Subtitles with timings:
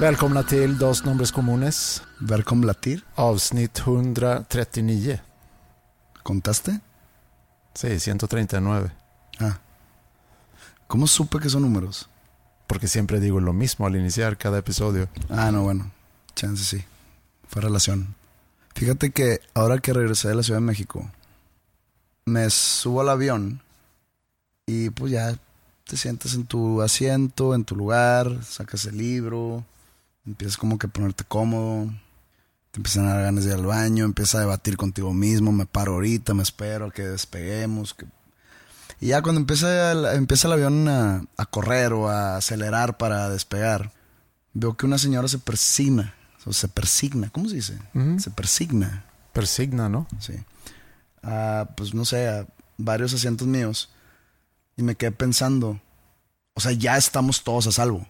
[0.00, 3.04] Välkomna till Dos Nombres Comunes, Välkomna till.
[3.16, 5.20] avsnitt 139.
[6.22, 6.80] ¿Contaste?
[7.74, 8.90] Sí, 139.
[9.40, 9.58] Ah.
[10.86, 12.08] ¿Cómo supe que son números?
[12.66, 15.10] Porque siempre digo lo mismo al iniciar cada episodio.
[15.28, 15.90] Ah, no, bueno.
[16.34, 16.84] Chance sí.
[17.46, 18.14] Fue relación.
[18.74, 21.10] Fíjate que ahora que regresé de la Ciudad de México,
[22.24, 23.60] me subo al avión
[24.66, 25.36] y pues ya
[25.84, 29.66] te sientas en tu asiento, en tu lugar, sacas el libro,
[30.26, 31.90] empiezas como que a ponerte cómodo,
[32.70, 35.66] te empiezan a dar ganas de ir al baño, empiezas a debatir contigo mismo, me
[35.66, 37.94] paro ahorita, me espero a que despeguemos.
[37.94, 38.06] que-
[39.00, 43.28] Y ya cuando empieza el, empieza el avión a, a correr o a acelerar para
[43.30, 43.92] despegar,
[44.52, 46.14] veo que una señora se persigna,
[46.44, 47.78] o se persigna, ¿cómo se dice?
[48.20, 50.06] Se persigna, Persigna, ¿no?
[50.18, 50.34] sí.
[51.22, 52.46] A, pues no sé, a
[52.78, 53.90] varios asientos míos.
[54.76, 55.80] Y me quedé pensando,
[56.54, 58.06] o sea, ya estamos todos a salvo.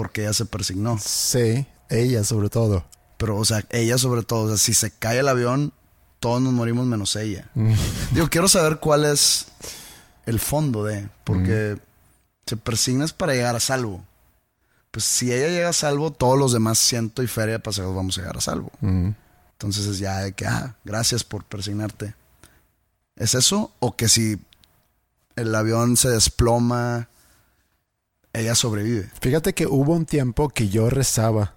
[0.00, 0.98] Porque ella se persignó.
[0.98, 2.86] Sí, ella sobre todo.
[3.18, 5.74] Pero, o sea, ella sobre todo, o sea, si se cae el avión,
[6.20, 7.50] todos nos morimos menos ella.
[8.14, 9.48] Digo, quiero saber cuál es
[10.24, 11.76] el fondo de, porque
[12.46, 14.02] se persignas para llegar a salvo.
[14.90, 18.16] Pues si ella llega a salvo, todos los demás ciento y feria de pasajeros vamos
[18.16, 18.72] a llegar a salvo.
[18.80, 19.10] Mm.
[19.52, 22.14] Entonces es ya de que, ah, gracias por persignarte.
[23.16, 23.74] ¿Es eso?
[23.80, 24.40] ¿O que si
[25.36, 27.10] el avión se desploma,
[28.32, 29.10] ella sobrevive?
[29.20, 31.54] Fíjate que hubo un tiempo que yo rezaba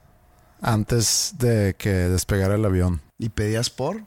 [0.62, 3.02] antes de que despegara el avión.
[3.18, 4.04] ¿Y pedías por?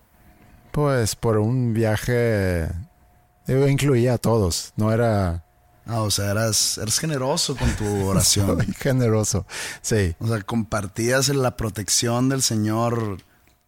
[0.72, 2.68] Pues por un viaje...
[3.46, 5.44] Yo incluía a todos, no era
[5.88, 8.58] Ah, o sea, eras, eras generoso con tu oración.
[8.80, 9.46] generoso.
[9.82, 13.18] Sí, O sea, compartías la protección del Señor.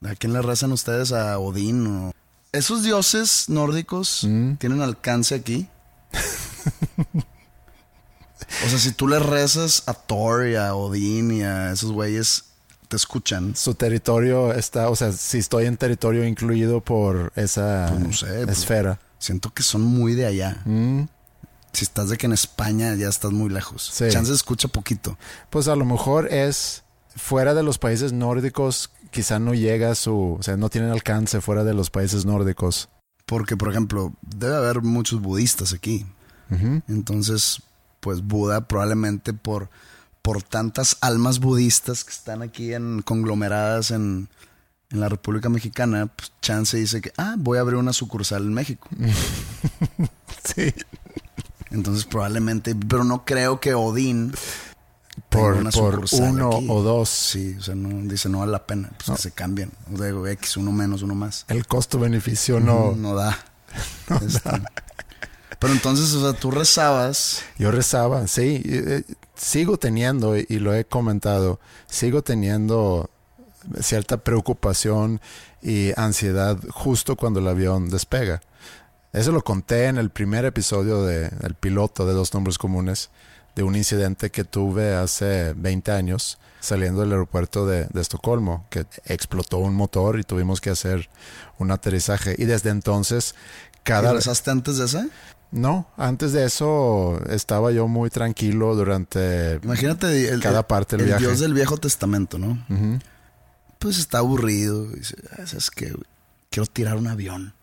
[0.04, 1.12] ¿A quién le rezan ustedes?
[1.12, 1.86] ¿A Odín?
[1.86, 2.12] o-
[2.50, 4.54] ¿Esos dioses nórdicos Mm.
[4.54, 5.68] tienen alcance aquí?
[8.64, 12.44] o sea, si tú le rezas a Thor y a Odín y a esos güeyes,
[12.88, 13.54] te escuchan.
[13.54, 18.44] su territorio está, o sea, si estoy en territorio incluido por esa Pues no sé,
[18.46, 18.98] pues- esfera.
[19.18, 20.62] Siento que son muy de allá.
[20.64, 21.02] Mm,
[21.72, 23.90] Si estás de que en España ya estás muy lejos.
[23.92, 24.06] Sí.
[24.10, 25.18] Chance escucha poquito.
[25.50, 26.82] Pues a lo mejor es
[27.14, 31.64] fuera de los países nórdicos, quizá no llega su, o sea, no tienen alcance fuera
[31.64, 32.88] de los países nórdicos.
[33.26, 36.06] Porque, por ejemplo, debe haber muchos budistas aquí.
[36.88, 37.60] Entonces,
[38.08, 39.68] pues Buda probablemente por,
[40.22, 44.30] por tantas almas budistas que están aquí en conglomeradas en,
[44.88, 48.54] en la República Mexicana, pues Chance dice que, ah, voy a abrir una sucursal en
[48.54, 48.88] México.
[50.54, 50.72] Sí.
[51.70, 54.32] Entonces probablemente, pero no creo que Odín
[55.28, 56.66] Por, una por uno aquí.
[56.70, 57.10] o dos.
[57.10, 59.70] Sí, o sea, no, dice no vale la pena, pues que se cambien.
[59.92, 61.44] O digo, X, uno menos, uno más.
[61.48, 62.92] El costo-beneficio no.
[62.96, 63.36] no da.
[64.24, 64.50] Este,
[65.58, 68.62] Pero entonces, o sea, tú rezabas Yo rezaba, sí.
[68.64, 69.02] eh,
[69.34, 71.58] sigo teniendo, y lo he comentado,
[71.88, 73.10] sigo teniendo
[73.80, 75.20] cierta preocupación
[75.62, 78.40] y ansiedad justo cuando el avión despega.
[79.12, 83.10] Eso lo conté en el primer episodio de El piloto de Dos Nombres Comunes,
[83.56, 88.86] de un incidente que tuve hace 20 años saliendo del aeropuerto de, de Estocolmo, que
[89.06, 91.08] explotó un motor y tuvimos que hacer
[91.58, 92.34] un aterrizaje.
[92.38, 93.34] Y desde entonces,
[93.82, 94.12] cada...
[94.12, 95.08] ¿Y rezaste antes de ese?
[95.50, 99.58] No, antes de eso estaba yo muy tranquilo durante...
[99.62, 101.24] Imagínate el, Cada parte del el viaje.
[101.24, 102.58] Dios del Viejo Testamento, ¿no?
[103.78, 104.86] Pues está aburrido.
[104.90, 105.90] Dice, "Ah, ¿sabes qué?
[105.90, 106.04] güey?
[106.50, 107.54] Quiero tirar un avión.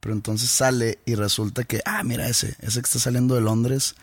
[0.00, 3.94] Pero entonces sale y resulta que, ah, mira ese, ese que está saliendo de Londres,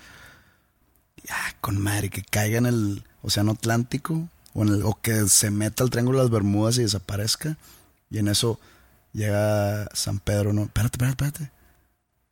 [1.29, 5.51] ah, con madre, que caiga en el Océano Atlántico o, en el, o que se
[5.51, 7.55] meta al Triángulo de las Bermudas y desaparezca.
[8.09, 8.59] Y en eso
[9.13, 11.51] llega San Pedro, no, espérate, espérate, espérate.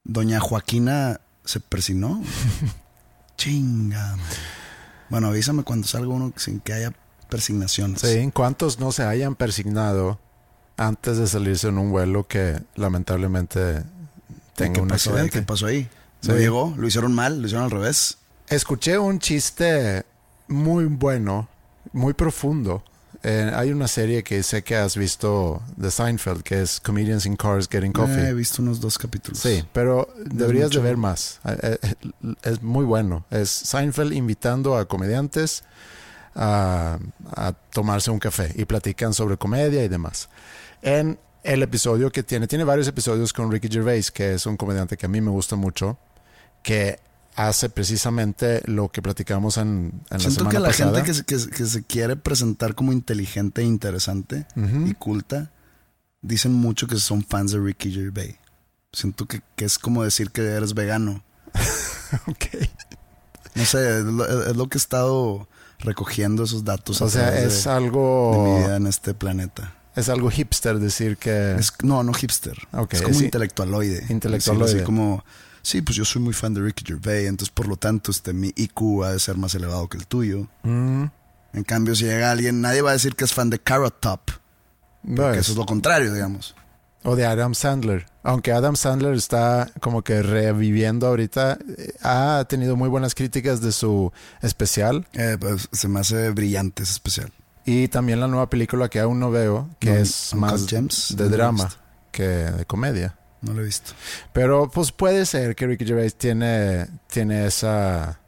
[0.04, 2.22] Doña Joaquina se persignó.
[3.38, 4.18] Chinga.
[5.10, 6.94] Bueno, avísame cuando salga uno sin que haya
[7.30, 8.02] persignaciones.
[8.02, 10.20] Sí, ¿cuántos no se hayan persignado
[10.78, 13.84] antes de salirse en un vuelo que lamentablemente
[14.30, 15.16] ¿Y tenga ¿Qué un pasó ahí?
[15.16, 15.40] accidente?
[15.40, 15.90] ¿Qué pasó ahí?
[16.22, 16.30] Sí.
[16.30, 16.74] ¿No llegó?
[16.78, 17.40] ¿Lo hicieron mal?
[17.42, 18.18] ¿Lo hicieron al revés?
[18.48, 20.06] Escuché un chiste
[20.48, 21.48] muy bueno,
[21.94, 22.84] muy profundo.
[23.22, 27.36] Eh, hay una serie que sé que has visto de Seinfeld, que es Comedians in
[27.36, 28.28] Cars Getting Coffee.
[28.28, 29.40] Eh, he visto unos dos capítulos.
[29.40, 31.40] Sí, pero deberías de ver más.
[31.46, 31.96] Eh, eh,
[32.44, 33.26] Es muy bueno.
[33.30, 35.64] Es Seinfeld invitando a comediantes
[36.34, 36.98] a,
[37.36, 40.30] a tomarse un café y platican sobre comedia y demás.
[40.82, 44.96] En el episodio que tiene, tiene varios episodios con Ricky Gervais, que es un comediante
[44.96, 45.98] que a mí me gusta mucho,
[46.64, 47.00] que
[47.36, 50.92] hace precisamente lo que platicamos en, en la Siento semana que la pasada.
[50.96, 54.46] gente que se, que, se- que se quiere presentar como inteligente e interesante
[54.86, 55.52] y culta,
[56.22, 58.36] dicen mucho que son fans de Ricky Gervais.
[58.92, 61.24] Siento que, que es como decir que eres vegano.
[62.28, 62.46] Ok.
[63.56, 65.48] No sé, es lo, es lo que he estado
[65.80, 67.02] recogiendo esos datos.
[67.02, 69.76] O sea, es de, algo de mi vida en este planeta.
[69.96, 72.58] es algo hipster decir que Es- no, no hipster.
[72.90, 73.26] Es como sí.
[73.26, 74.06] intelectualoide.
[74.10, 74.66] Intelectualoide.
[74.66, 75.24] Decir Así como,
[75.62, 78.52] sí, pues yo soy muy fan de Ricky Gervais, entonces por lo tanto este, mi
[78.56, 80.48] IQ ha de ser más elevado que el tuyo.
[80.64, 81.06] Mm,
[81.54, 84.22] En cambio, si llega alguien, nadie va a decir que es fan de Carrot Top.
[85.02, 86.54] Porque pues, eso es lo contrario, digamos.
[87.04, 88.06] O de Adam Sandler.
[88.24, 93.72] Aunque Adam Sandler está como que reviviendo ahorita, eh, ha tenido muy buenas críticas de
[93.72, 94.12] su
[94.42, 97.32] especial Eh, pues, se me hace brillante ese especial.
[97.66, 101.30] y también la nueva película que aún no veo, que No, es más de no
[101.30, 101.70] drama
[102.12, 103.16] que de comedia.
[103.42, 103.92] No lo he visto.
[104.34, 108.20] Pero pues puede ser que Ricky Gervais tiene, tiene esa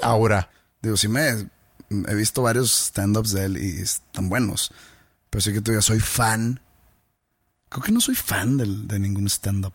[0.00, 0.50] aura.
[0.80, 1.48] Digo, sí me
[1.90, 4.72] he visto varios stand-ups de él y están buenos.
[5.30, 6.60] Pero sí que tú digas, soy fan.
[7.68, 9.72] Creo que no soy fan del- de ningún stand-up.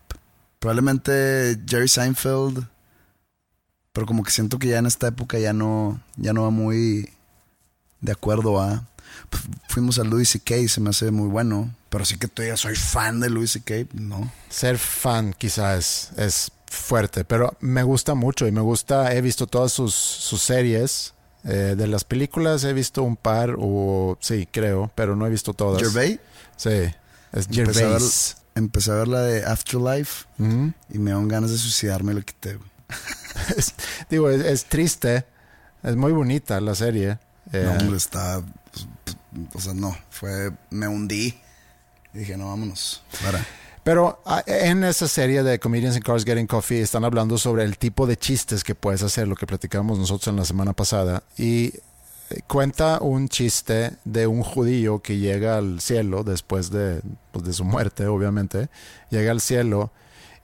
[0.58, 2.66] Probablemente Jerry Seinfeld.
[3.92, 7.10] Pero como que siento que ya en esta época ya no, ya no va muy
[8.00, 8.86] de acuerdo a.
[9.30, 10.54] Pues, fuimos a Louis C.K.
[10.68, 11.74] se me hace muy bueno.
[11.90, 13.88] Pero sí que digas, soy fan de Louis C.K.
[13.94, 14.30] No.
[14.50, 19.46] Ser fan quizás es, es fuerte, pero me gusta mucho y me gusta, he visto
[19.46, 21.14] todas sus, sus series.
[21.44, 25.54] eh, de las películas he visto un par, o sí, creo, pero no he visto
[25.54, 25.80] todas.
[25.82, 26.18] Gervais.
[26.56, 26.68] Sí,
[27.32, 28.36] es Empecé a, ver, Gervais.
[28.54, 32.58] empecé a ver la de Afterlife y me dieron ganas de suicidarme y lo quité.
[33.56, 33.74] Es-
[34.10, 35.24] digo, es, es triste,
[35.82, 37.18] es muy bonita la serie.
[37.52, 38.42] eh, No, hombre, está.
[39.58, 39.96] Sea, no.
[40.10, 40.50] Fue.
[40.70, 41.38] Me hundí.
[42.14, 43.02] Y dije, no, vámonos.
[43.84, 47.78] Pero ah, en esa serie de Comedians in Cars Getting Coffee están hablando sobre el
[47.78, 51.22] tipo de chistes que puedes hacer, lo que platicamos nosotros en la semana pasada.
[51.36, 51.72] Y
[52.30, 57.00] eh, cuenta un chiste de un judío que llega al cielo después de,
[57.32, 58.68] pues, de su muerte, obviamente.
[59.10, 59.90] Llega al cielo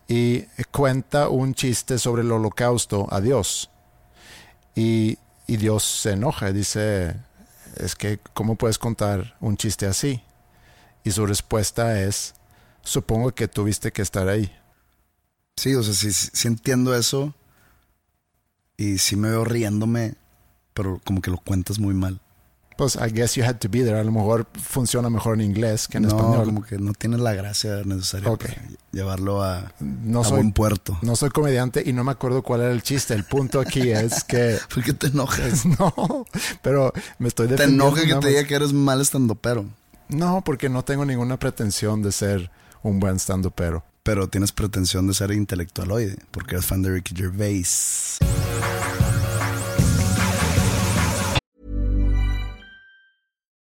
[0.09, 3.71] y cuenta un chiste sobre el holocausto a Dios.
[4.75, 7.15] Y, y Dios se enoja y dice,
[7.77, 10.23] es que, ¿cómo puedes contar un chiste así?
[11.05, 12.35] Y su respuesta es,
[12.83, 14.51] supongo que tuviste que estar ahí.
[15.57, 17.35] Sí, o sea, sí, sí, entiendo eso.
[18.77, 20.15] Y sí me veo riéndome.
[20.73, 22.21] Pero como que lo cuentas muy mal.
[22.77, 23.99] Pues, I guess you had to be there.
[23.99, 26.45] A lo mejor funciona mejor en inglés que en no, español.
[26.47, 28.47] como que no tiene la gracia necesaria Ok.
[28.47, 30.99] para llevarlo a, No a soy, buen puerto.
[31.03, 33.15] no soy comediante y no me acuerdo cuál era el chiste.
[33.15, 35.65] El punto aquí es que ¿Por qué te enojas?
[35.79, 36.27] no,
[36.63, 37.87] pero me estoy Te defendiendo.
[37.97, 39.65] enoja que te diga que eres mal estando pero.
[40.09, 42.51] No, porque no tengo ninguna pretensión de ser
[42.83, 43.85] un buen stand pero.
[44.03, 46.17] Pero tienes pretensión de ser intelectualoide.
[46.31, 48.19] Porque eres fan de Ricky Gervais.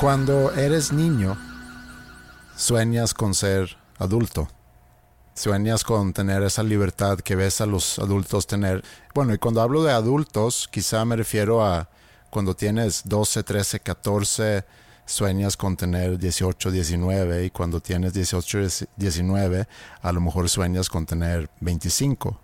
[0.00, 1.36] Cuando eres niño,
[2.56, 4.46] sueñas con ser adulto.
[5.34, 8.84] Sueñas con tener esa libertad que ves a los adultos tener.
[9.12, 11.88] Bueno, y cuando hablo de adultos, quizá me refiero a
[12.30, 14.64] cuando tienes 12, 13, 14,
[15.04, 19.66] sueñas con tener 18, 19 y cuando tienes 18, 19,
[20.00, 22.40] a lo mejor sueñas con tener 25.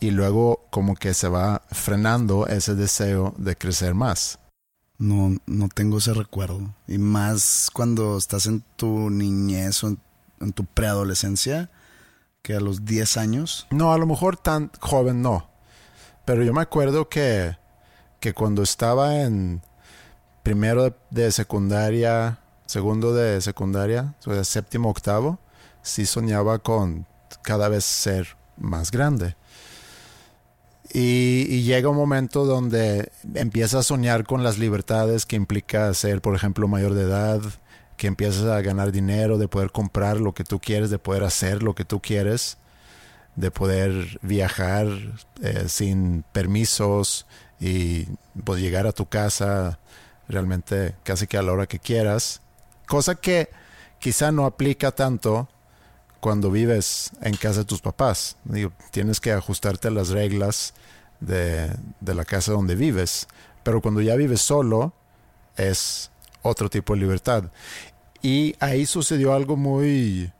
[0.00, 4.38] Y luego como que se va frenando ese deseo de crecer más.
[4.98, 6.74] No, no tengo ese recuerdo.
[6.86, 9.96] Y más cuando estás en tu niñez o
[10.40, 11.70] en, tu preadolescencia,
[12.42, 13.66] que a los 10 años.
[13.70, 15.50] No, a lo mejor tan joven no.
[16.24, 17.56] Pero yo me acuerdo que,
[18.20, 19.62] que cuando estaba en
[20.42, 25.40] primero de, secundaria, segundo de secundaria, o sea, séptimo, octavo,
[25.82, 27.06] sí soñaba con
[27.42, 29.36] cada vez ser más grande.
[30.92, 36.34] Y, llega un momento donde empiezas a soñar con las libertades que implica ser, por
[36.34, 37.40] ejemplo, mayor de edad,
[37.96, 41.62] que empiezas a ganar dinero, de poder comprar lo que tú quieres, de poder hacer
[41.62, 42.58] lo que tú quieres,
[43.34, 44.86] de poder viajar
[45.42, 47.26] eh, sin permisos
[47.60, 48.06] y
[48.44, 49.78] pues, llegar a tu casa
[50.28, 52.40] realmente casi que a la hora que quieras.
[52.86, 53.50] Cosa que
[53.98, 55.48] quizá no aplica tanto
[56.26, 58.36] cuando vives en casa de tus papás.
[58.90, 60.74] tienes que ajustarte a las reglas
[61.20, 61.70] de,
[62.04, 63.28] la casa donde vives.
[63.62, 64.92] Pero cuando ya vives solo,
[65.56, 66.10] es
[66.42, 67.44] otro tipo de libertad.
[68.22, 70.32] Y ahí sucedió algo muy,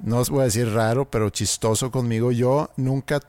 [0.00, 2.30] no os voy a decir raro, pero chistoso conmigo.
[2.30, 3.20] Yo nunca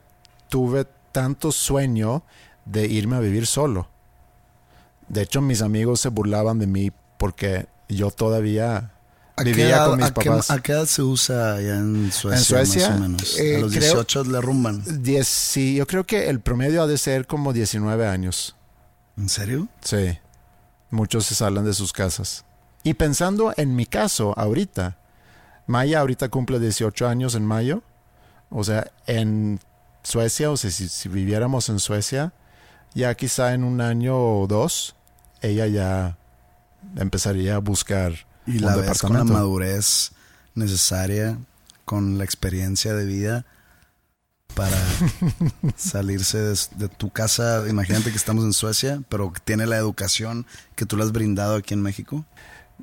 [0.50, 2.22] tuve tanto sueño
[2.66, 3.88] de irme a vivir solo.
[5.08, 8.91] De hecho, mis amigos se burlaban de mí porque yo todavía
[9.38, 10.46] Vivía con mis a papás.
[10.46, 12.38] Qué, ¿A qué edad se usa allá en Suecia?
[12.38, 13.38] En Suecia, más o menos?
[13.38, 14.84] a los 18 le rumban.
[15.24, 18.56] sí, yo creo que el promedio ha de ser como 19 años.
[19.16, 19.68] ¿En serio?
[19.82, 20.18] Sí.
[20.90, 22.44] Muchos se salen de sus casas.
[22.82, 24.98] Y pensando en mi caso, ahorita,
[25.66, 27.82] Maya ahorita cumple 18 años en mayo.
[28.50, 29.60] O sea, en
[30.02, 32.32] Suecia, o sea, si, si viviéramos en Suecia,
[32.94, 34.94] ya quizá en un año o dos,
[35.40, 36.18] ella ya
[36.96, 40.12] empezaría a buscar y la ves con la madurez
[40.54, 41.38] necesaria,
[41.84, 43.46] con la experiencia de vida
[44.54, 44.76] para
[45.76, 47.64] salirse de, tu casa.
[47.68, 50.46] Imagínate que estamos en Suecia, pero tiene la educación
[50.76, 52.24] que tú le has brindado aquí en México.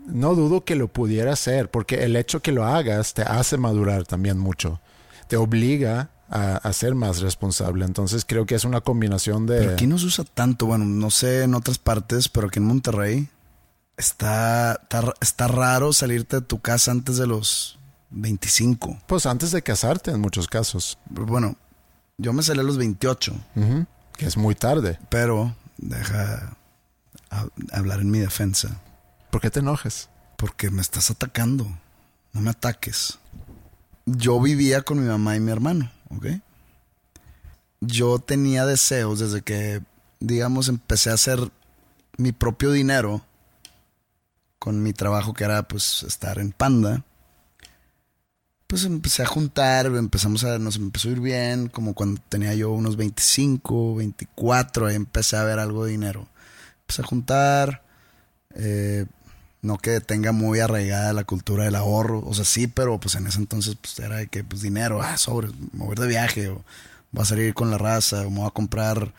[0.08, 4.06] No dudo que lo pudiera hacer, porque el hecho que lo hagas te hace madurar
[4.06, 4.80] también mucho.
[5.28, 7.86] Te obliga a, a, ser más responsable.
[7.86, 9.60] Entonces creo que es una combinación de...
[9.60, 12.66] Pero aquí no se usa tanto, bueno, no sé en otras partes, pero aquí en
[12.66, 13.30] Monterrey
[14.00, 14.80] Está,
[15.20, 17.78] está, raro salirte de tu casa antes de los
[18.12, 18.98] 25.
[19.06, 20.98] Pues antes de casarte en muchos casos.
[21.10, 21.58] Bueno,
[22.18, 23.34] yo me salí a los 28.
[24.16, 24.98] que es muy tarde.
[25.10, 26.56] Pero deja
[27.74, 28.80] hablar en mi defensa.
[29.32, 30.08] ¿Por qué te enojes?
[30.38, 31.68] Porque me estás atacando.
[32.32, 33.20] No me ataques.
[34.06, 36.26] Yo vivía con mi mamá y mi hermano, ¿ok?
[37.82, 39.82] Yo tenía deseos desde que,
[40.22, 41.52] digamos, empecé a hacer
[42.16, 43.26] mi propio dinero
[44.60, 47.04] con mi trabajo que era pues estar en Panda,
[48.68, 52.72] pues empecé a juntar, empezamos a, nos empezó a ir bien, como cuando tenía yo
[52.72, 56.28] unos 25, 24, ahí empecé a ver algo de dinero.
[56.82, 57.84] Empecé a juntar,
[58.54, 59.08] eh,
[59.64, 63.26] no que tenga muy arraigada la cultura del ahorro, o sea, sí, pero pues en
[63.26, 66.64] ese entonces pues era de que pues dinero, ah, sobre, mover de viaje, o
[67.12, 69.14] voy a salir con la raza, o me voy a comprar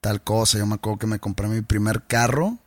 [0.00, 0.58] tal cosa.
[0.58, 2.58] Yo me acuerdo que me compré mi primer carro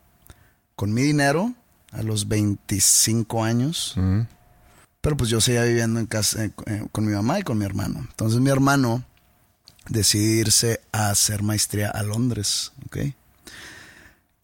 [0.75, 1.54] con mi dinero
[1.91, 3.95] a los 25 años.
[5.01, 7.65] Pero pues yo seguía viviendo en casa eh, eh, con mi mamá y con mi
[7.65, 8.00] hermano.
[8.10, 9.03] Entonces mi hermano
[9.89, 12.98] decidió irse a hacer maestría a Londres, ¿ok?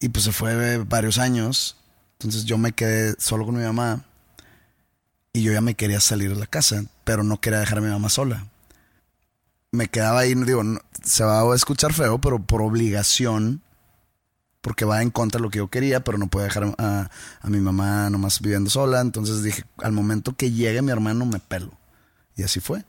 [0.00, 1.76] Y pues se fue varios años.
[2.18, 4.04] Entonces yo me quedé solo con mi mamá.
[5.32, 7.90] Y yo ya me quería salir de la casa, pero no quería dejar a mi
[7.90, 8.46] mamá sola.
[9.70, 10.62] Me quedaba ahí, digo,
[11.04, 13.62] se va a escuchar feo, pero por obligación
[14.68, 17.08] porque va en contra de lo que yo quería, pero no puedo dejar a,
[17.44, 19.00] mi mamá nomás viviendo sola.
[19.00, 21.70] Entonces dije, al momento que llegue mi hermano me pelo.
[22.36, 22.84] Y así fue.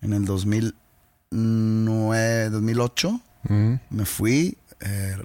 [0.00, 3.20] En el 2009, 2008
[3.90, 5.18] me fui, eh,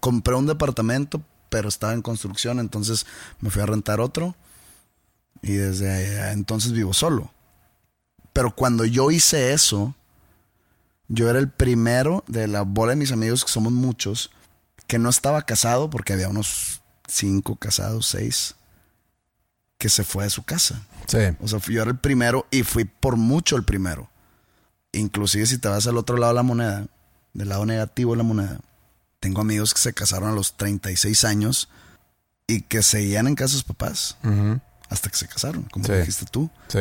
[0.00, 3.06] compré un departamento, pero estaba en construcción, entonces
[3.40, 4.36] me fui a rentar otro.
[5.40, 7.32] Y desde entonces vivo solo.
[8.34, 9.94] Pero cuando yo hice eso,
[11.08, 14.30] Yo era el primero de la bola de mis amigos, que somos muchos,
[14.86, 18.54] que no estaba casado, porque había unos cinco casados, seis,
[19.78, 20.82] que se fue de su casa.
[21.06, 21.18] Sí.
[21.40, 24.08] O sea, yo era el primero y fui por mucho el primero.
[24.92, 26.86] Inclusive si te vas al otro lado de la moneda,
[27.32, 28.60] del lado negativo de la moneda,
[29.20, 31.68] tengo amigos que se casaron a los 36 años
[32.46, 34.16] y que seguían en casa de sus papás
[34.88, 35.92] hasta que se casaron, como Sí.
[35.92, 36.50] dijiste tú.
[36.68, 36.78] Sí.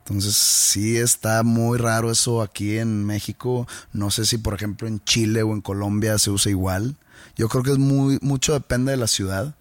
[0.00, 3.66] Entonces sí está muy raro eso aquí en México.
[3.92, 6.96] No sé si por ejemplo en Chile o en Colombia se usa igual.
[7.36, 9.54] Yo creo que es muy mucho depende de la ciudad.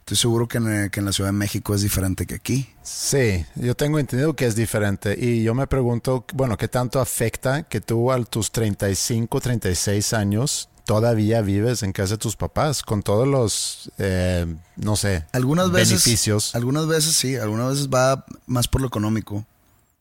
[0.00, 2.68] Estoy seguro que en, que en la Ciudad de México es diferente que aquí.
[2.82, 7.62] Sí, yo tengo entendido que es diferente y yo me pregunto, bueno, ¿qué tanto afecta
[7.62, 13.02] que tú a tus 35, 36 años todavía vives en casa de tus papás con
[13.02, 14.44] todos los, eh,
[14.76, 16.54] no sé, Algunas veces beneficios?
[16.54, 19.46] Algunas veces sí, algunas veces va más por lo económico.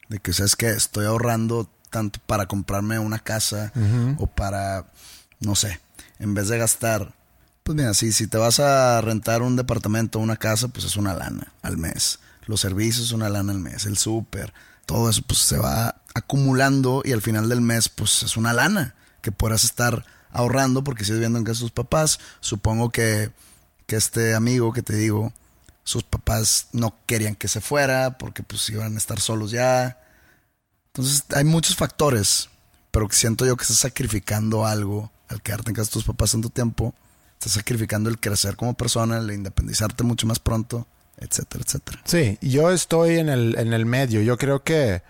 [0.10, 3.72] De que sabes que estoy ahorrando tanto para comprarme una casa
[4.18, 4.88] o para,
[5.40, 5.80] no sé,
[6.20, 7.14] en vez de gastar.
[7.64, 10.98] Pues mira, si, si te vas a rentar un departamento o una casa, pues es
[10.98, 12.20] una lana al mes.
[12.46, 13.86] Los servicios, una lana al mes.
[13.86, 14.54] El súper,
[14.86, 18.96] todo eso pues se va acumulando y al final del mes pues es una lana
[19.22, 22.20] que podrás estar ahorrando porque sigues viviendo en casa de tus papás.
[22.42, 23.32] Supongo que,
[23.86, 25.32] que este amigo que te digo,
[25.84, 30.00] sus papás no querían que se fuera porque pues iban a estar solos ya.
[30.88, 32.50] Entonces hay muchos factores,
[32.92, 36.50] pero siento yo que estás sacrificando algo al quedarte en casa de tus papás tanto
[36.50, 36.94] tiempo.
[37.34, 40.88] Estás sacrificando el crecer como persona, el independizarte mucho más pronto,
[41.18, 42.02] etcétera, etcétera.
[42.06, 44.22] Sí, yo estoy en el, en el medio.
[44.22, 45.04] Yo creo que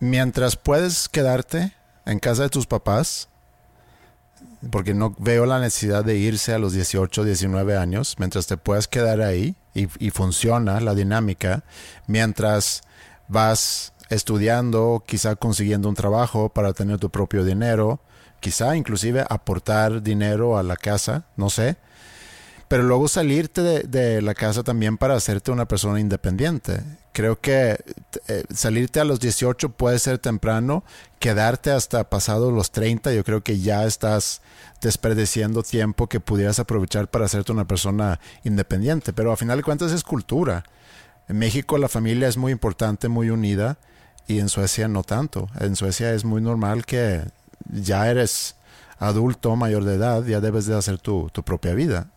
[0.00, 1.74] mientras puedes quedarte
[2.06, 3.28] en casa de tus papás,
[4.70, 8.88] porque no veo la necesidad de irse a los 18, 19 años, mientras te puedas
[8.88, 11.64] quedar ahí y, funciona la dinámica,
[12.06, 12.82] mientras
[13.28, 18.00] vas estudiando, quizá consiguiendo un trabajo para tener tu propio dinero,
[18.40, 21.76] quizá inclusive aportar dinero a la casa, no sé
[22.74, 26.82] pero luego salirte de, la casa también para hacerte una persona independiente.
[27.12, 27.78] Creo que
[28.26, 30.82] eh, salirte a los 18 puede ser temprano,
[31.20, 34.42] quedarte hasta pasado los 30, yo creo que ya estás
[34.80, 39.92] desperdiciando tiempo que pudieras aprovechar para hacerte una persona independiente, pero a final de cuentas
[39.92, 40.64] es cultura.
[41.28, 43.78] En México la familia es muy importante, muy unida,
[44.26, 45.48] y en Suecia no tanto.
[45.60, 47.22] En Suecia es muy normal que
[47.70, 48.56] ya eres
[48.98, 52.08] adulto, mayor de edad, ya debes de hacer tu propia vida.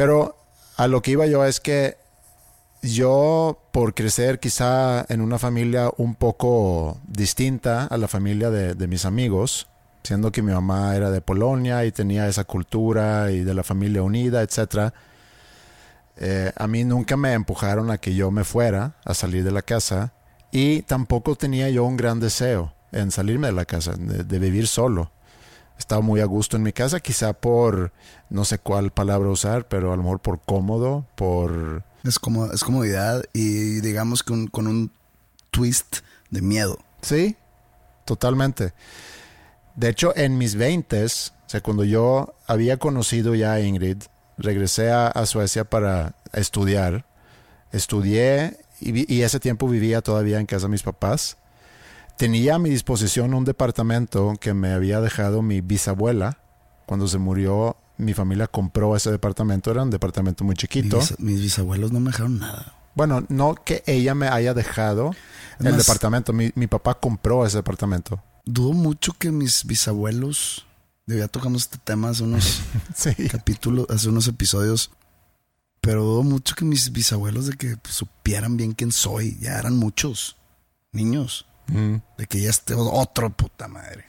[0.00, 0.34] Pero
[0.78, 1.98] a lo que iba yo es que
[2.80, 9.04] yo, por crecer quizá en una familia un poco distinta a la familia de, mis
[9.04, 9.66] amigos,
[10.02, 14.02] siendo que mi mamá era de Polonia y tenía esa cultura y de la familia
[14.02, 14.94] unida, etc.,
[16.16, 19.60] eh, a mí nunca me empujaron a que yo me fuera a salir de la
[19.60, 20.14] casa
[20.50, 25.12] y tampoco tenía yo un gran deseo en salirme de la casa, de vivir solo
[25.80, 27.92] estaba muy a gusto en mi casa, quizá por
[28.28, 31.82] no sé cuál palabra usar, pero a lo mejor por cómodo, por...
[32.04, 34.92] Es, como, es comodidad y digamos que un, con un
[35.50, 35.98] twist
[36.30, 36.78] de miedo.
[37.00, 37.36] Sí,
[38.04, 38.72] totalmente.
[39.74, 44.02] De hecho, en mis veintes, o sea, cuando yo había conocido ya a Ingrid,
[44.36, 47.06] regresé a, a Suecia para estudiar.
[47.72, 51.38] Estudié y, y ese tiempo vivía todavía en casa de mis papás
[52.20, 56.36] tenía a mi disposición un departamento que me había dejado mi bisabuela.
[56.84, 59.70] Cuando se murió, mi familia compró ese departamento.
[59.70, 60.98] Era un departamento muy chiquito.
[60.98, 62.74] Mis, mis bisabuelos no me dejaron nada.
[62.94, 65.12] Bueno, no que ella me haya dejado
[65.60, 66.34] el Además, departamento.
[66.34, 68.22] Mi, mi, papá compró ese departamento.
[68.44, 70.66] Dudo mucho que mis bisabuelos.
[71.06, 72.60] Ya tocamos este tema hace unos
[72.94, 73.14] sí.
[73.30, 74.90] capítulos, hace unos episodios.
[75.80, 79.38] Pero dudo mucho que mis bisabuelos de que supieran bien quién soy.
[79.40, 80.36] Ya eran muchos
[80.92, 81.46] niños.
[81.70, 81.96] Mm.
[82.18, 84.04] De que ya esté otro puta madre.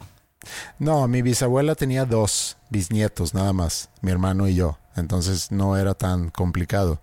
[0.79, 4.77] No, mi bisabuela tenía dos bisnietos nada más, mi hermano y yo.
[4.95, 6.99] Entonces no era tan complicado.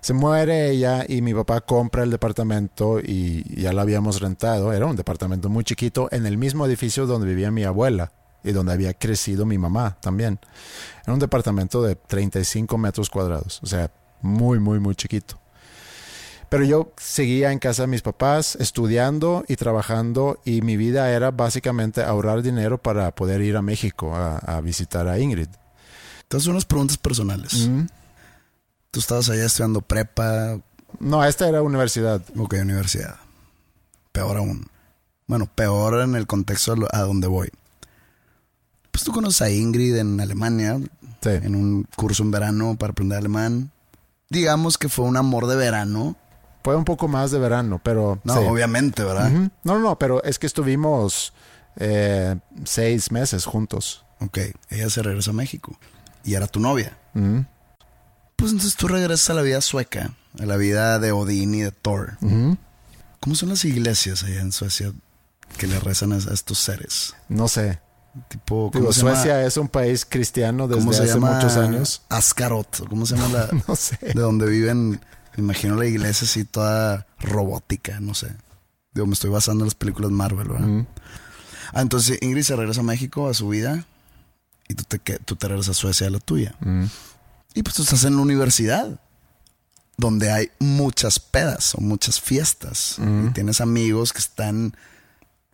[0.00, 4.72] Se muere ella y mi papá compra el departamento y ya lo habíamos rentado.
[4.72, 8.12] Era un departamento muy chiquito en el mismo edificio donde vivía mi abuela
[8.44, 10.38] y donde había crecido mi mamá también.
[11.02, 13.90] Era un departamento de 35 metros cuadrados, o sea,
[14.22, 15.40] muy, muy, muy chiquito.
[16.48, 21.32] Pero yo seguía en casa de mis papás estudiando y trabajando y mi vida era
[21.32, 25.48] básicamente ahorrar dinero para poder ir a México a, a visitar a Ingrid.
[26.22, 27.68] Entonces unas preguntas personales.
[27.68, 27.86] Mm.
[28.90, 30.60] Tú estabas allá estudiando prepa.
[30.98, 32.22] No, esta era universidad.
[32.36, 33.16] Ok, universidad.
[34.12, 34.66] Peor aún.
[35.26, 37.50] Bueno, peor en el contexto a donde voy.
[38.90, 40.80] Pues tú conoces a Ingrid en Alemania,
[41.20, 41.30] sí.
[41.30, 43.70] en un curso en verano para aprender alemán.
[44.30, 46.16] Digamos que fue un amor de verano.
[46.66, 48.18] Fue un poco más de verano, pero...
[48.24, 48.40] No, sí.
[48.44, 49.32] obviamente, ¿verdad?
[49.32, 49.50] Ujú.
[49.62, 51.32] No, no, pero es que estuvimos
[51.76, 54.04] eh, seis meses juntos.
[54.18, 54.38] Ok,
[54.70, 55.78] ella se regresa a México
[56.24, 56.98] y era tu novia.
[58.34, 61.70] Pues entonces tú regresas a la vida sueca, a la vida de Odín y de
[61.70, 62.18] Thor.
[63.20, 64.92] ¿Cómo son las iglesias allá en Suecia
[65.58, 67.14] que le rezan a, estos seres?
[67.28, 67.78] No sé.
[68.26, 69.12] Tipo, ¿cómo Digo, se llama?
[69.12, 71.34] Suecia es un país cristiano ¿Cómo desde se hace llama?
[71.34, 72.02] muchos años.
[72.08, 73.48] Ascaroth, ¿o ¿cómo se llama la...?
[73.68, 73.98] No sé.
[74.00, 75.00] de donde viven,
[75.36, 78.34] me imagino la iglesia así toda robótica, no sé.
[78.94, 80.86] Digo, me estoy basando en las películas Marvel, ¿verdad?
[81.72, 83.84] Ah, entonces Ingrid se regresa a México a su vida
[84.68, 86.54] y tú te, tú te regresas a Suecia a la tuya.
[87.54, 89.00] Y pues tú estás en la universidad,
[89.96, 92.96] donde hay muchas pedas o muchas fiestas.
[92.98, 94.76] Y tienes amigos que están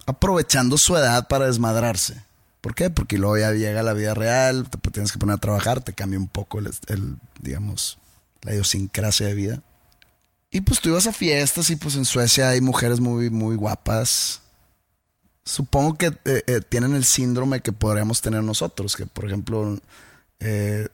[0.07, 2.23] aprovechando su edad para desmadrarse.
[2.61, 2.91] ¿Por qué?
[2.91, 6.19] Porque luego ya llega la vida real, te tienes que poner a trabajar, te cambia
[6.19, 7.99] un poco el, el, digamos,
[8.43, 9.63] la idiosincrasia de vida.
[10.53, 14.43] Y pues tú ibas a fiestas y pues en Suecia hay mujeres muy, muy guapas.
[15.45, 19.79] Supongo que eh, eh, tienen el síndrome que podríamos tener nosotros, que por ejemplo,
[20.41, 20.87] eh,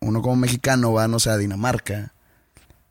[0.00, 2.12] uno como mexicano va, no sé, a Dinamarca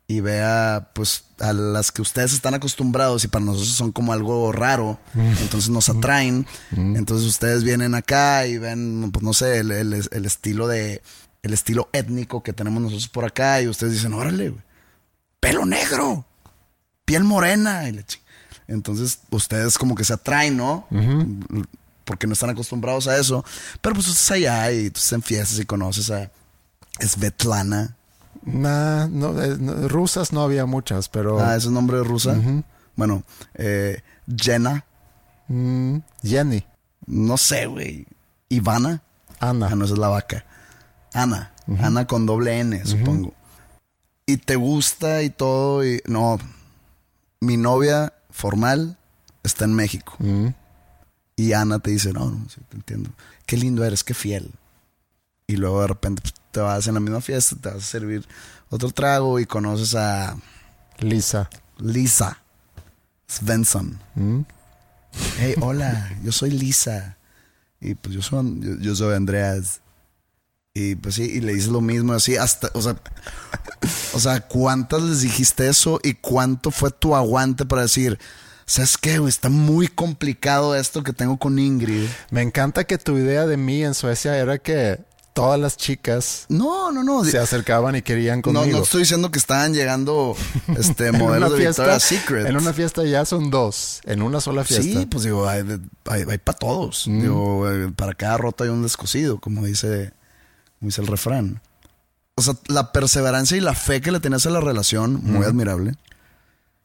[0.08, 4.52] y vea pues a las que ustedes están acostumbrados y para nosotros son como algo
[4.52, 10.08] raro, entonces nos atraen, entonces ustedes vienen acá y ven, pues no sé, el, el-
[10.10, 11.02] el estilo de,
[11.42, 14.62] el estilo étnico que tenemos nosotros por acá y ustedes dicen, órale, güey,
[15.46, 16.24] pelo negro,
[17.04, 17.88] piel morena.
[17.88, 18.02] Y la
[18.66, 20.86] Entonces ustedes como que se atraen, ¿no?
[22.04, 23.44] Porque no están acostumbrados a eso.
[23.80, 26.30] Pero pues tú estás allá y tú estás en fiestas y conoces a
[27.00, 27.96] Svetlana.
[28.42, 32.36] Nah, no, eh, no, rusas no había muchas, pero Ah, ese es nombre rusa.
[32.96, 33.22] Bueno,
[33.54, 34.02] eh,
[34.36, 34.84] Jenna.
[35.48, 36.64] mm, Jenny,
[37.06, 38.06] No sé, güey.
[38.48, 39.02] Ivana.
[39.38, 39.68] Ana.
[39.70, 40.44] Ah, no, esa es la vaca.
[41.12, 41.52] Ana.
[41.80, 43.32] Ana con doble N, supongo.
[44.26, 45.84] Y te gusta y todo.
[45.86, 46.38] Y no.
[47.40, 48.98] Mi novia formal
[49.42, 50.14] está en México.
[50.18, 50.48] Mm,
[51.36, 53.10] Y Ana te dice, no, no, sí, te entiendo.
[53.46, 54.50] Qué lindo eres, qué fiel.
[55.46, 58.26] Y luego de repente pues, te vas en la misma fiesta, te vas a servir
[58.70, 60.36] otro trago y conoces a
[60.98, 61.48] Lisa.
[61.78, 62.42] Lisa
[63.28, 63.98] Svensson.
[64.14, 64.40] Mm,
[65.38, 67.16] Hey, hola, yo soy Lisa.
[67.80, 69.80] Y pues yo soy, yo, yo soy Andreas.
[70.78, 72.96] Y pues sí, y le dices lo mismo así, hasta, o sea,
[74.12, 78.18] o sea, ¿cuántas les dijiste eso y cuánto fue tu aguante para decir,
[78.66, 79.30] ¿sabes qué, güey?
[79.30, 82.06] Está muy complicado esto que tengo con Ingrid.
[82.30, 85.00] Me encanta que tu idea de mí en Suecia era que
[85.32, 87.24] todas las chicas No, no, no.
[87.24, 88.76] se acercaban y querían No, conmigo.
[88.78, 90.36] no estoy diciendo que estaban llegando
[90.78, 92.46] este, modelos de fiesta- Victoria's Secret.
[92.48, 95.00] En una fiesta ya son dos, en una sola fiesta.
[95.00, 95.62] Sí, pues digo, hay,
[96.44, 97.04] para todos.
[97.06, 100.12] Digo, eh, para cada roto hay un descosido, como dice,
[100.78, 101.60] como dice el refrán.
[102.34, 105.94] O sea, la perseverancia y la fe que le tenías a la relación, muy admirable.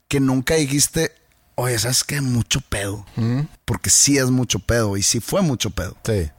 [0.07, 1.11] Que nunca dijiste,
[1.55, 2.21] oye, ¿sabes qué?
[2.21, 3.05] Mucho pedo.
[3.65, 5.97] Porque sí es mucho pedo y sí fue mucho pedo.
[6.05, 6.29] Sí.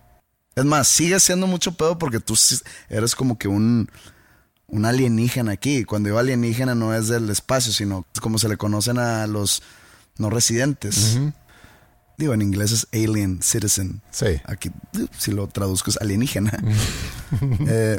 [0.55, 2.35] Es más, sigue siendo mucho pedo porque tú
[2.88, 3.91] eres como que un,
[4.67, 5.85] un alienígena aquí.
[5.85, 9.62] Cuando digo alienígena no es del espacio, sino como se le conocen a los
[10.19, 11.19] no residentes.
[12.23, 14.01] Digo, en inglés es alien citizen.
[14.13, 14.41] Sí.
[14.45, 14.71] Aquí,
[15.19, 16.53] si lo traduzco, es alienígena.
[17.67, 17.99] Eh,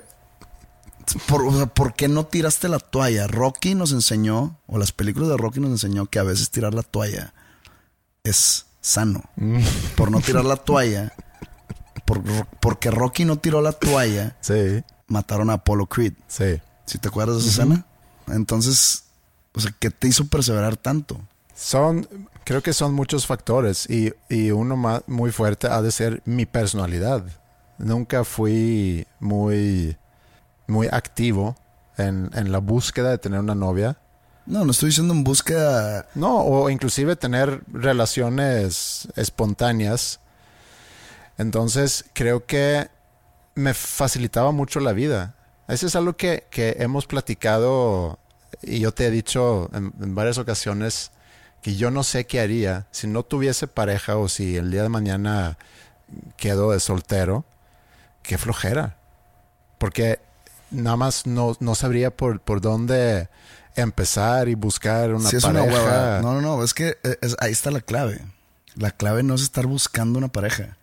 [1.27, 3.27] por, o sea, ¿por qué no tiraste la toalla?
[3.27, 6.83] Rocky nos enseñó, o las películas de Rocky nos enseñó que a veces tirar la
[6.83, 7.33] toalla
[8.23, 9.23] es sano.
[9.97, 11.11] Por no tirar la toalla,
[12.05, 12.23] por-
[12.61, 14.83] porque Rocky no tiró la toalla, Sí.
[15.07, 16.13] mataron a Apollo Creed.
[16.29, 16.61] Sí.
[16.85, 17.85] ¿Si te acuerdas de esa escena?
[18.27, 19.03] Entonces,
[19.53, 21.19] o sea, ¿qué te hizo perseverar tanto?
[21.55, 22.07] Son,
[22.43, 26.45] creo que son muchos factores y, y uno más, muy fuerte ha de ser mi
[26.45, 27.23] personalidad.
[27.77, 29.97] Nunca fui muy,
[30.67, 31.55] muy activo
[31.97, 33.97] en, en la búsqueda de tener una novia.
[34.45, 36.07] No, no estoy diciendo en búsqueda.
[36.15, 40.19] No, o inclusive tener relaciones espontáneas.
[41.37, 42.89] Entonces, creo que
[43.55, 45.35] me facilitaba mucho la vida.
[45.67, 48.19] Eso es algo que, que hemos platicado
[48.61, 51.11] y yo te he dicho en, en varias ocasiones
[51.63, 54.89] que yo no sé qué haría si no tuviese pareja o si el día de
[54.89, 55.57] mañana
[56.37, 57.45] quedo de soltero.
[58.21, 58.97] Qué flojera.
[59.79, 60.19] Porque
[60.69, 63.29] nada más no, no sabría por, por dónde
[63.75, 65.79] empezar y buscar una Sí, es una pareja.
[65.83, 66.21] hueva.
[66.21, 66.63] No, no, no.
[66.63, 68.21] Es que eh, es- ahí está la clave.
[68.75, 70.77] La clave no es estar buscando una pareja.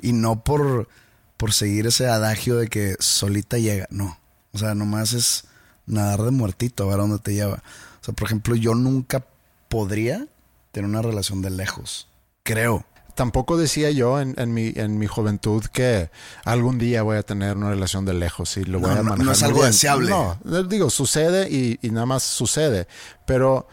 [0.00, 0.88] Y no por,
[1.36, 3.86] por seguir ese adagio de que solita llega.
[3.90, 4.18] No.
[4.52, 5.44] O sea, nomás es
[5.86, 7.62] nadar de muertito a ver a dónde te lleva.
[8.00, 9.24] O sea, por ejemplo, yo nunca
[9.72, 10.26] podría
[10.70, 12.08] tener una relación de lejos.
[12.44, 12.84] Creo.
[13.14, 16.10] Tampoco decía yo en, en mi, en mi juventud que
[16.44, 19.02] algún día voy a tener una relación de lejos y lo voy No, a no,
[19.04, 19.26] manejar.
[19.26, 19.70] no es algo bien.
[19.72, 20.10] deseable.
[20.10, 22.86] No, digo, sucede y, y nada más sucede.
[23.26, 23.66] Pero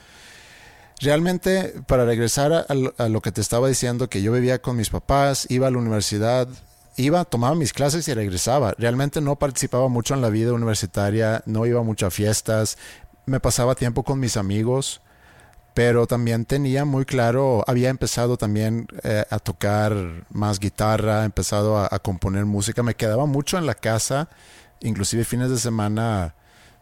[1.00, 2.66] realmente, para regresar a,
[2.98, 5.78] a, lo que te estaba diciendo, que yo vivía con mis papás, iba a la
[5.78, 6.48] universidad,
[6.98, 8.74] iba, tomaba mis clases y regresaba.
[8.78, 12.78] Realmente no participaba mucho en la vida universitaria, no iba mucho a fiestas,
[13.26, 15.02] me pasaba tiempo con mis amigos,
[15.80, 21.88] pero también tenía muy claro, había empezado también eh, a tocar más guitarra, empezado a,
[21.90, 24.28] a, componer música, me quedaba mucho en la casa,
[24.82, 26.36] inclusive fines de semana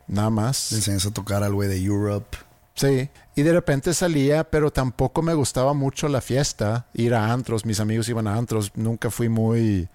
[0.07, 0.71] nada más.
[0.71, 2.39] Le enseñas a tocar algo de Europe.
[2.73, 7.67] Sí, y de repente salía, pero tampoco me gustaba mucho la fiesta, ir a antros,
[7.67, 9.89] mis amigos iban a antros, nunca fui muy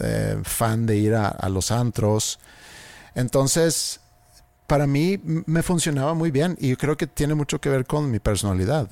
[0.00, 2.40] eh, fan de ir a, a, los antros.
[3.14, 4.00] Entonces,
[4.68, 8.18] para mí me funcionaba muy bien y creo que tiene mucho que ver con mi
[8.18, 8.88] personalidad.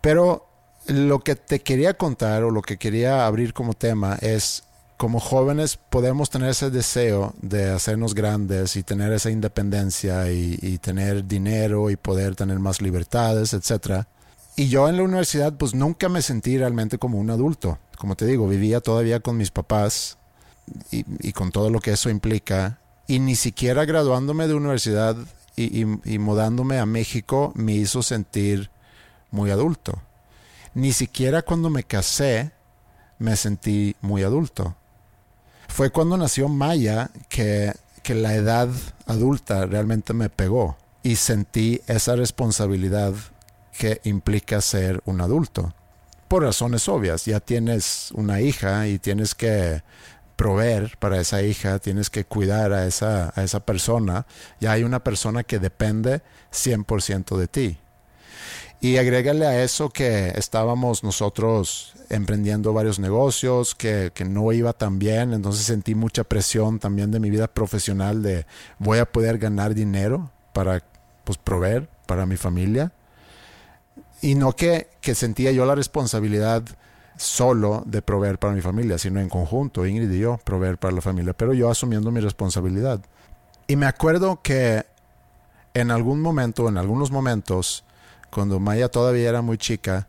[0.00, 0.46] Pero
[0.86, 4.62] lo que te quería contar o lo que quería abrir como tema es
[4.96, 11.26] como jóvenes podemos tener ese deseo de hacernos grandes y tener esa independencia y, tener
[11.26, 14.04] dinero y poder tener más libertades, etc.
[14.54, 17.80] Y yo en la universidad pues nunca me sentí realmente como un adulto.
[17.98, 20.18] Como te digo, vivía todavía con mis papás
[20.92, 22.78] y con todo lo que eso implica.
[23.08, 25.16] Y ni siquiera graduándome de universidad
[25.56, 28.70] y, y mudándome a México me hizo sentir
[29.32, 30.00] muy adulto.
[30.74, 32.52] Ni siquiera cuando me casé
[33.18, 34.76] me sentí muy adulto
[35.68, 38.68] fue cuando nació Maya que, que la edad
[39.06, 43.14] adulta realmente me pegó y sentí esa responsabilidad
[43.78, 45.72] que implica ser un adulto.
[46.26, 49.82] Por razones obvias, ya tienes una hija y tienes que
[50.38, 54.24] proveer para esa hija, tienes que cuidar a esa, a esa persona,
[54.60, 56.22] ya hay una persona que depende
[56.52, 57.78] 100% de ti.
[58.80, 65.00] Y agrégale a eso que estábamos nosotros emprendiendo varios negocios, que, que, no iba tan
[65.00, 68.46] bien, entonces sentí mucha presión también de mi vida profesional de
[68.78, 70.84] voy a poder ganar dinero para
[71.24, 72.92] pues, proveer para mi familia.
[74.22, 76.62] Y no que, que sentía yo la responsabilidad
[77.18, 81.00] solo de proveer para mi familia, sino en conjunto, Ingrid y yo, proveer para la
[81.00, 83.00] familia, pero yo asumiendo mi responsabilidad.
[83.66, 84.86] Y me acuerdo que
[85.74, 87.84] en algún momento, en algunos momentos,
[88.30, 90.08] cuando Maya todavía era muy chica,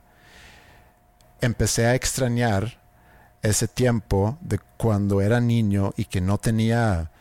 [1.41, 2.80] empecé a extrañar
[3.41, 7.12] ese tiempo de cuando era niño y que no tenía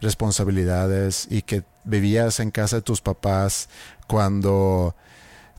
[0.00, 3.68] responsabilidades y que vivías en casa de tus papás
[4.06, 4.96] cuando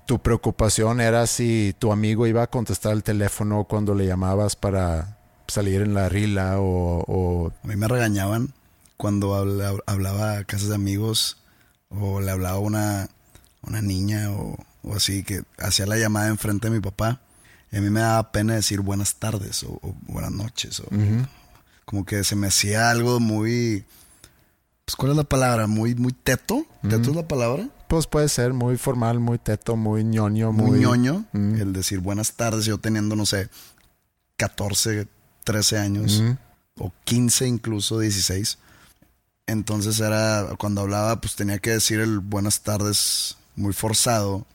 [0.07, 5.17] tu preocupación era si tu amigo iba a contestar el teléfono cuando le llamabas para
[5.47, 7.03] salir en la rila o...
[7.05, 7.51] o...
[7.63, 8.53] A mí me regañaban
[8.95, 11.37] cuando hablaba a casas de amigos
[11.89, 13.09] o le hablaba a una,
[13.61, 17.19] una niña o, o así que hacía la llamada enfrente de mi papá
[17.69, 20.79] y a mí me daba pena decir buenas tardes o, o buenas noches.
[20.79, 21.27] O, uh -huh.
[21.83, 23.83] Como que se me hacía algo muy...
[24.85, 25.67] Pues, ¿Cuál es la palabra?
[25.67, 26.65] ¿Muy, muy teto?
[26.81, 27.09] ¿Teto uh -huh.
[27.09, 27.67] es la palabra?
[27.87, 30.51] Pues puede ser muy formal, muy teto, muy ñoño.
[30.51, 31.25] Muy, muy ñoño.
[31.33, 31.61] -huh.
[31.61, 33.49] El decir buenas tardes, yo teniendo, no sé,
[34.37, 35.07] 14,
[35.43, 36.23] 13 años.
[36.77, 38.57] O 15 incluso, 16.
[39.47, 44.45] Entonces era, cuando hablaba, pues tenía que decir el buenas tardes muy forzado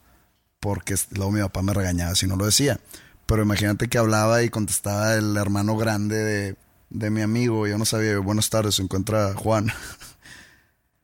[0.60, 2.78] porque luego mi papá me regañaba si no lo decía.
[3.26, 6.56] Pero imagínate que hablaba y contestaba el hermano grande de,
[6.90, 7.66] de mi amigo.
[7.66, 9.66] Yo no sabía, buenas tardes, se encuentra Juan.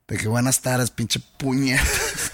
[0.08, 1.80] De que buenas tardes, pinche puñet.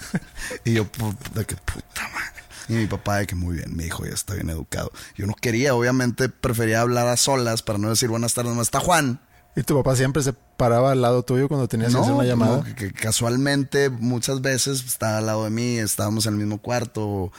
[0.65, 0.87] y yo,
[1.33, 2.43] de que puta madre.
[2.69, 4.91] Y mi papá, de que muy bien, mi hijo ya está bien educado.
[5.15, 8.79] Yo no quería, obviamente prefería hablar a solas para no decir buenas tardes, no está
[8.79, 9.19] Juan.
[9.57, 12.23] ¿Y tu papá siempre se paraba al lado tuyo cuando tenías no, que hacer una
[12.23, 12.57] llamada?
[12.57, 16.61] No, que, que, casualmente muchas veces estaba al lado de mí, estábamos en el mismo
[16.61, 17.31] cuarto,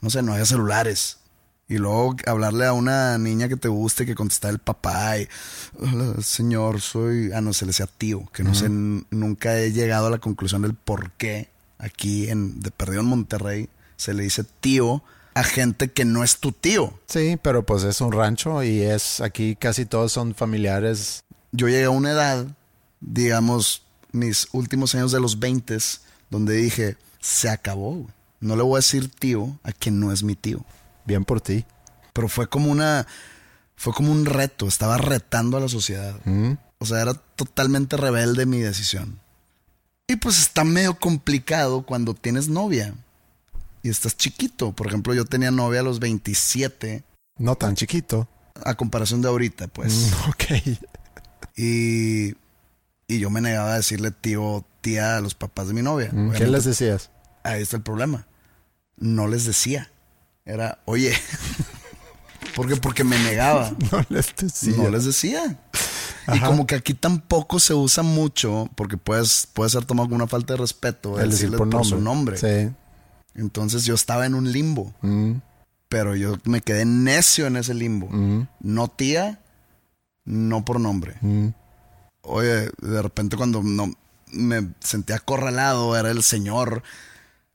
[0.00, 1.18] no sé, no había celulares.
[1.72, 5.28] Y luego hablarle a una niña que te guste, que contestara el papá y,
[5.78, 9.04] Hola, señor, soy, ah, no, se le decía tío, que no uh -huh.
[9.06, 13.08] sé, nunca he llegado a la conclusión del por qué aquí en, de perdido en
[13.08, 15.02] Monterrey, se le dice tío
[15.34, 16.92] a gente que no es tu tío.
[17.06, 21.84] Sí, pero pues es un rancho y es aquí casi todos son familiares yo llegué
[21.84, 22.46] a una edad,
[23.00, 25.76] digamos, mis últimos años de los 20,
[26.30, 28.06] donde dije, se acabó.
[28.40, 30.64] No le voy a decir tío a quien no es mi tío.
[31.04, 31.64] Bien por ti.
[32.12, 33.06] Pero fue como una,
[33.76, 34.66] fue como un reto.
[34.66, 36.14] Estaba retando a la sociedad.
[36.24, 36.52] Mm.
[36.78, 39.20] O sea, era totalmente rebelde mi decisión.
[40.08, 42.94] Y pues está medio complicado cuando tienes novia
[43.82, 44.72] y estás chiquito.
[44.72, 47.04] Por ejemplo, yo tenía novia a los 27.
[47.38, 48.28] No tan chiquito.
[48.64, 49.94] A comparación de ahorita, pues.
[49.94, 50.78] Mm, ok.
[51.56, 52.34] Y,
[53.06, 56.10] y yo me negaba a decirle tío, tía a los papás de mi novia.
[56.12, 57.10] Mm, ¿Qué les decías?
[57.42, 58.26] Ahí está el problema.
[58.96, 59.91] No les decía.
[60.44, 61.12] Era, oye.
[62.56, 63.70] porque porque me negaba.
[63.92, 64.76] No les decía.
[64.76, 65.58] No les decía.
[66.26, 66.36] Ajá.
[66.36, 70.26] Y como que aquí tampoco se usa mucho, porque puedes, puede ser tomado como una
[70.28, 72.36] falta de respeto el, el decirle por, por su nombre.
[72.38, 72.72] Sí.
[73.34, 74.92] Entonces yo estaba en un limbo.
[75.00, 75.34] Mm,
[75.88, 78.08] Pero yo me quedé necio en ese limbo.
[78.10, 79.40] mm, No tía,
[80.24, 81.16] no por nombre.
[81.20, 81.48] mm.
[82.24, 83.92] Oye, de repente cuando no
[84.30, 86.84] me sentía acorralado, era el señor.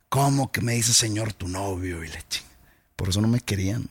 [0.10, 2.04] ¿Cómo que me dice señor tu novio?
[2.04, 2.47] Y le ching.
[2.98, 3.88] Por eso no me querían.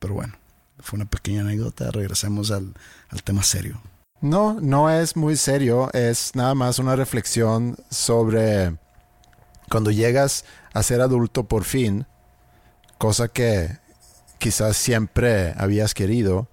[0.00, 0.34] Pero bueno,
[0.80, 1.92] fue una pequeña anécdota.
[1.92, 2.74] Regresemos al,
[3.10, 3.80] al tema serio.
[4.20, 8.74] No, no es muy serio, es nada más una reflexión sobre
[9.68, 12.06] cuando llegas a ser adulto por fin,
[12.96, 13.78] cosa que
[14.38, 16.48] quizás siempre habías querido,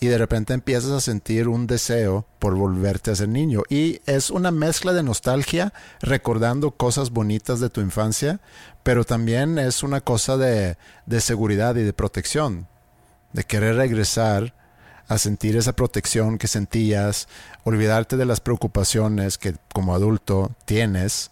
[0.00, 3.62] y de repente empiezas a sentir un deseo por volverte a ser niño.
[3.68, 8.40] Y es una mezcla de nostalgia, recordando cosas bonitas de tu infancia,
[8.82, 12.66] pero también es una cosa de, de seguridad y de protección,
[13.34, 14.54] de querer regresar
[15.06, 17.28] a sentir esa protección que sentías,
[17.64, 21.30] olvidarte de las preocupaciones que como adulto tienes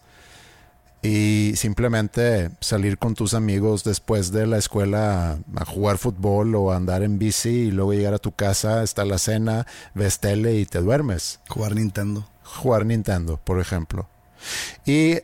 [1.03, 6.77] y simplemente salir con tus amigos después de la escuela a, jugar fútbol o a
[6.77, 10.67] andar en bici y luego llegar a tu casa, está la cena, ves tele y
[10.67, 11.41] te duermes.
[11.49, 12.29] Jugar Nintendo.
[12.43, 14.09] Jugar Nintendo, por ejemplo.
[14.85, 15.19] Y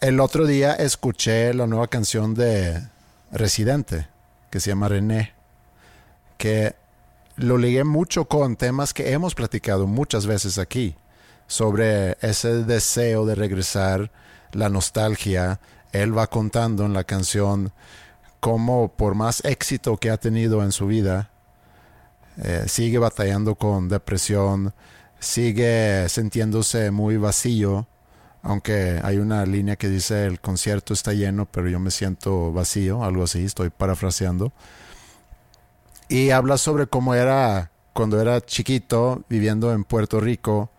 [0.00, 2.88] el otro día escuché la nueva canción de
[3.32, 4.08] Residente,
[4.50, 5.34] que se llama René,
[6.38, 6.74] que
[7.36, 10.94] lo ligué mucho con temas que hemos platicado muchas veces aquí,
[11.46, 14.10] sobre ese deseo de regresar,
[14.54, 15.60] la nostalgia.
[15.92, 17.72] Él va contando en la canción
[18.40, 21.30] cómo por más éxito que ha tenido en su vida,
[22.42, 24.74] eh, sigue batallando con depresión,
[25.20, 27.86] sigue sintiéndose muy vacío,
[28.42, 33.02] aunque hay una línea que dice el concierto está lleno, pero yo me siento vacío,
[33.02, 34.52] algo así, estoy parafraseando.
[36.08, 40.70] Y habla sobre cómo era cuando era chiquito, viviendo en Puerto Rico,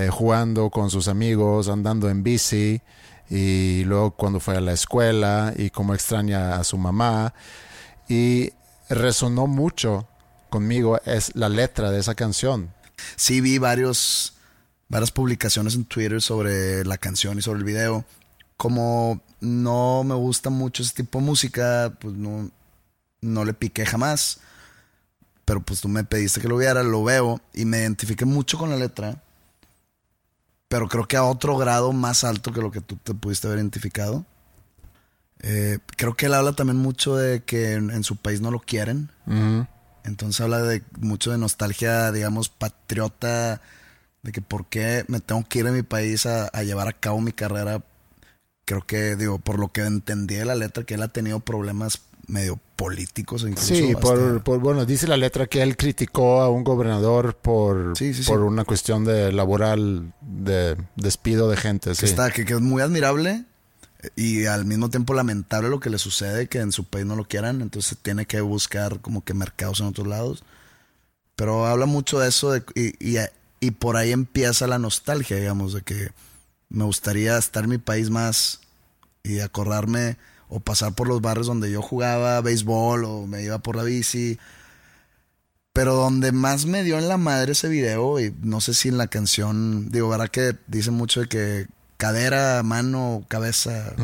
[0.00, 2.80] eh, jugando con sus amigos, andando en bici,
[3.28, 7.32] y luego cuando fue a la escuela y cómo extraña a su mamá.
[8.08, 8.52] Y
[8.88, 10.08] resonó mucho
[10.50, 12.74] conmigo es la letra de esa canción.
[13.16, 14.34] Sí vi varios,
[14.88, 18.04] varias publicaciones en Twitter sobre la canción y sobre el video.
[18.56, 22.50] Como no me gusta mucho ese tipo de música, pues no,
[23.22, 24.40] no le piqué jamás.
[25.44, 28.70] Pero pues tú me pediste que lo viera, lo veo y me identifiqué mucho con
[28.70, 29.22] la letra.
[30.70, 33.58] Pero creo que a otro grado más alto que lo que tú te pudiste haber
[33.58, 34.24] identificado.
[35.40, 38.60] Eh, creo que él habla también mucho de que en, en su país no lo
[38.60, 39.10] quieren.
[40.04, 43.60] Entonces habla de mucho de nostalgia, digamos, patriota,
[44.22, 46.92] de que por qué me tengo que ir a mi país a, a llevar a
[46.92, 47.82] cabo mi carrera.
[48.64, 52.00] Creo que, digo, por lo que entendí de la letra, que él ha tenido problemas
[52.30, 53.42] medio políticos.
[53.46, 57.96] Incluso Sí, por, por- bueno, dice la letra que él criticó a un gobernador por,
[57.96, 58.28] Sí, sí, sí.
[58.30, 61.92] por una cuestión de laboral, de despido de gente.
[61.98, 63.44] que, está, que, que es muy admirable
[64.16, 67.24] y al mismo tiempo lamentable lo que le sucede, que en su país no lo
[67.26, 70.42] quieran, entonces tiene que buscar como que mercados en otros lados.
[71.36, 73.18] Pero habla mucho de eso de- y, y,
[73.60, 76.12] y por ahí empieza la nostalgia, digamos, de que
[76.70, 78.60] me gustaría estar en mi país más
[79.22, 80.16] y acordarme
[80.50, 84.38] o pasar por los barrios donde yo jugaba béisbol o me iba por la bici.
[85.72, 88.98] Pero donde más me dio en la madre ese video, y no sé si en
[88.98, 93.94] la canción, digo, ¿verdad que dice mucho de que cadera, mano, cabeza,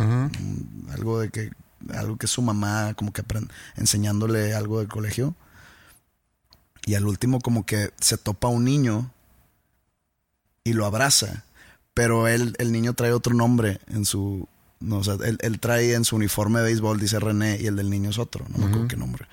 [0.93, 1.51] algo de que,
[1.93, 5.35] algo que su mamá como que aprende, enseñándole algo del colegio?
[6.85, 9.11] Y al último como que se topa un niño
[10.63, 11.45] y lo abraza,
[11.95, 14.49] pero él, el niño trae otro nombre en su,
[14.87, 17.77] no, o sea, él, él trae en su uniforme de béisbol, dice René, y el
[17.77, 19.27] del niño es otro, no me acuerdo qué nombre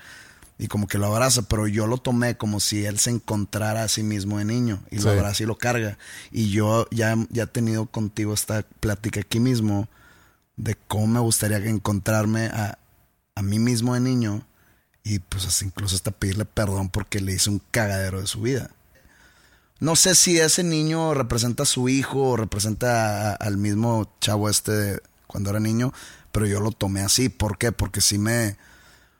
[0.56, 3.88] y como que lo abraza, pero yo lo tomé como si él se encontrara a
[3.88, 5.02] sí mismo de niño y Sí.
[5.04, 5.98] lo abraza y lo carga.
[6.30, 9.88] Y yo ya, ya he tenido contigo esta plática aquí mismo
[10.56, 12.78] de cómo me gustaría encontrarme a,
[13.34, 14.46] a mí mismo de niño
[15.02, 18.70] y pues incluso hasta pedirle perdón porque le hice un cagadero de su vida.
[19.80, 24.48] No sé si ese niño representa a su hijo o representa a- al mismo chavo
[24.48, 25.02] este de
[25.34, 25.92] cuando era niño,
[26.30, 27.28] pero yo lo tomé así.
[27.28, 27.72] ¿Por qué?
[27.72, 28.56] Porque sí me, o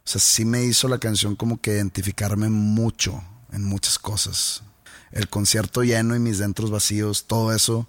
[0.05, 3.21] sea, sí me hizo la canción como que identificarme mucho
[3.51, 4.63] en muchas cosas.
[5.11, 7.89] El concierto lleno y mis dentros vacíos, todo eso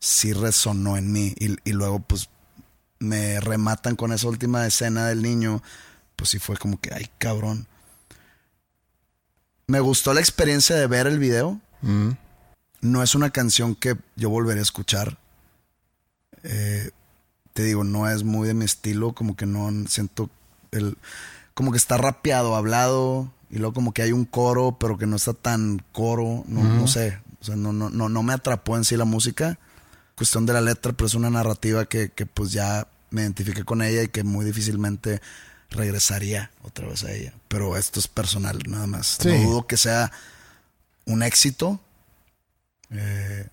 [0.00, 1.34] sí resonó en mí.
[1.38, 2.28] Y, y luego pues
[2.98, 5.62] me rematan con esa última escena del niño,
[6.14, 7.66] pues sí fue como que, ay cabrón.
[9.66, 11.58] Me gustó la experiencia de ver el video.
[11.80, 12.10] Mm.
[12.82, 15.16] No es una canción que yo volveré a escuchar.
[16.42, 16.90] Eh,
[17.52, 20.30] te digo, no es muy de mi estilo, como que no siento
[20.70, 20.96] el...
[21.54, 25.16] Como que está rapeado, hablado, y luego como que hay un coro, pero que no
[25.16, 27.18] está tan coro, no, no sé.
[27.42, 29.58] O sea, no, no, no, no me atrapó en sí la música.
[30.14, 33.82] Cuestión de la letra, pero es una narrativa que, que pues ya me identifiqué con
[33.82, 35.20] ella y que muy difícilmente
[35.68, 37.34] regresaría otra vez a ella.
[37.48, 39.18] Pero esto es personal, nada más.
[39.20, 39.28] Sí.
[39.28, 40.10] No dudo que sea
[41.04, 41.80] un éxito
[42.90, 43.48] eh,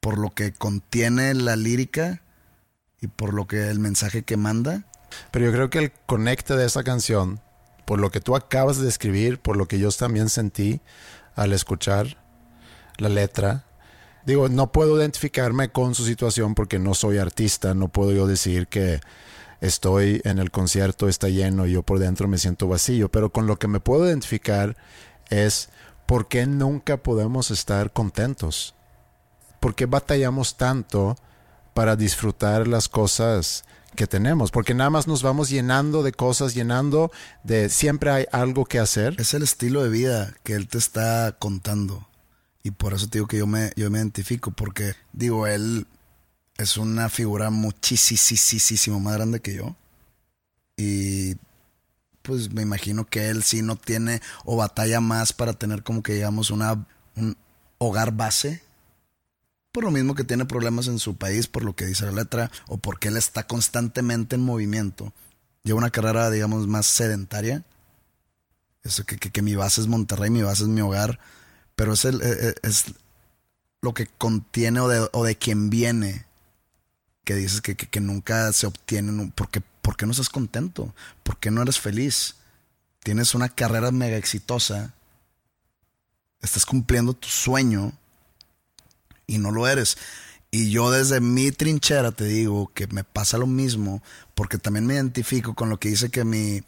[0.00, 2.20] por lo que contiene la lírica
[3.08, 4.84] por lo que el mensaje que manda.
[5.30, 7.40] Pero yo creo que el conecte de esa canción,
[7.84, 10.80] por lo que tú acabas de escribir, por lo que yo también sentí
[11.34, 12.18] al escuchar
[12.98, 13.64] la letra,
[14.24, 18.66] digo, no puedo identificarme con su situación porque no soy artista, no puedo yo decir
[18.66, 19.00] que
[19.60, 23.46] estoy en el concierto, está lleno y yo por dentro me siento vacío, pero con
[23.46, 24.76] lo que me puedo identificar
[25.30, 25.70] es
[26.06, 28.74] por qué nunca podemos estar contentos,
[29.60, 31.16] por qué batallamos tanto
[31.76, 33.66] para disfrutar las cosas
[33.96, 37.12] que tenemos, porque nada más nos vamos llenando de cosas, llenando
[37.44, 39.14] de siempre hay algo que hacer.
[39.18, 42.08] Es el estilo de vida que él te está contando.
[42.62, 45.86] Y por eso te digo que yo me, yo me identifico, porque digo, él
[46.56, 49.76] es una figura muchísimo más grande que yo.
[50.78, 51.34] Y
[52.22, 56.14] pues me imagino que él sí no tiene o batalla más para tener como que
[56.14, 57.36] digamos una, un
[57.76, 58.62] hogar base.
[59.76, 62.50] Por lo mismo que tiene problemas en su país, por lo que dice la letra,
[62.66, 65.12] o porque él está constantemente en movimiento.
[65.64, 67.62] Lleva una carrera, digamos, más sedentaria.
[68.82, 71.20] Eso que, que, mi base es Monterrey, mi base es mi hogar.
[71.74, 72.84] Pero es, el, es, es
[73.82, 76.24] lo que contiene o de, o de quien viene
[77.24, 79.30] que dices que, que, nunca se obtiene.
[79.34, 80.94] ¿Por qué, ¿Por qué no estás contento?
[81.22, 82.36] ¿Por qué no eres feliz?
[83.00, 84.94] Tienes una carrera mega exitosa.
[86.40, 87.92] Estás cumpliendo tu sueño
[89.26, 89.96] y no lo eres.
[90.50, 94.02] Y yo desde mi trinchera te digo que me pasa lo mismo
[94.34, 96.62] porque también me identifico con lo que dice que mi,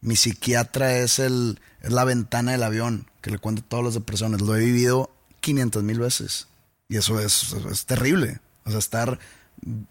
[0.00, 4.40] mi psiquiatra es, el, es la ventana del avión que le cuento todas las depresiones.
[4.40, 5.10] Lo he vivido
[5.40, 6.48] 500 mil veces.
[6.88, 8.40] Y eso es, es terrible.
[8.64, 9.18] O sea, estar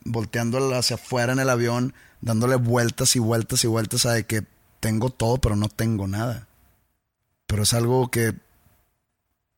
[0.06, 4.44] volteando hacia afuera en el avión, dándole vueltas y vueltas y vueltas a de que
[4.80, 6.48] tengo todo, pero no tengo nada.
[7.48, 8.34] Pero es algo que,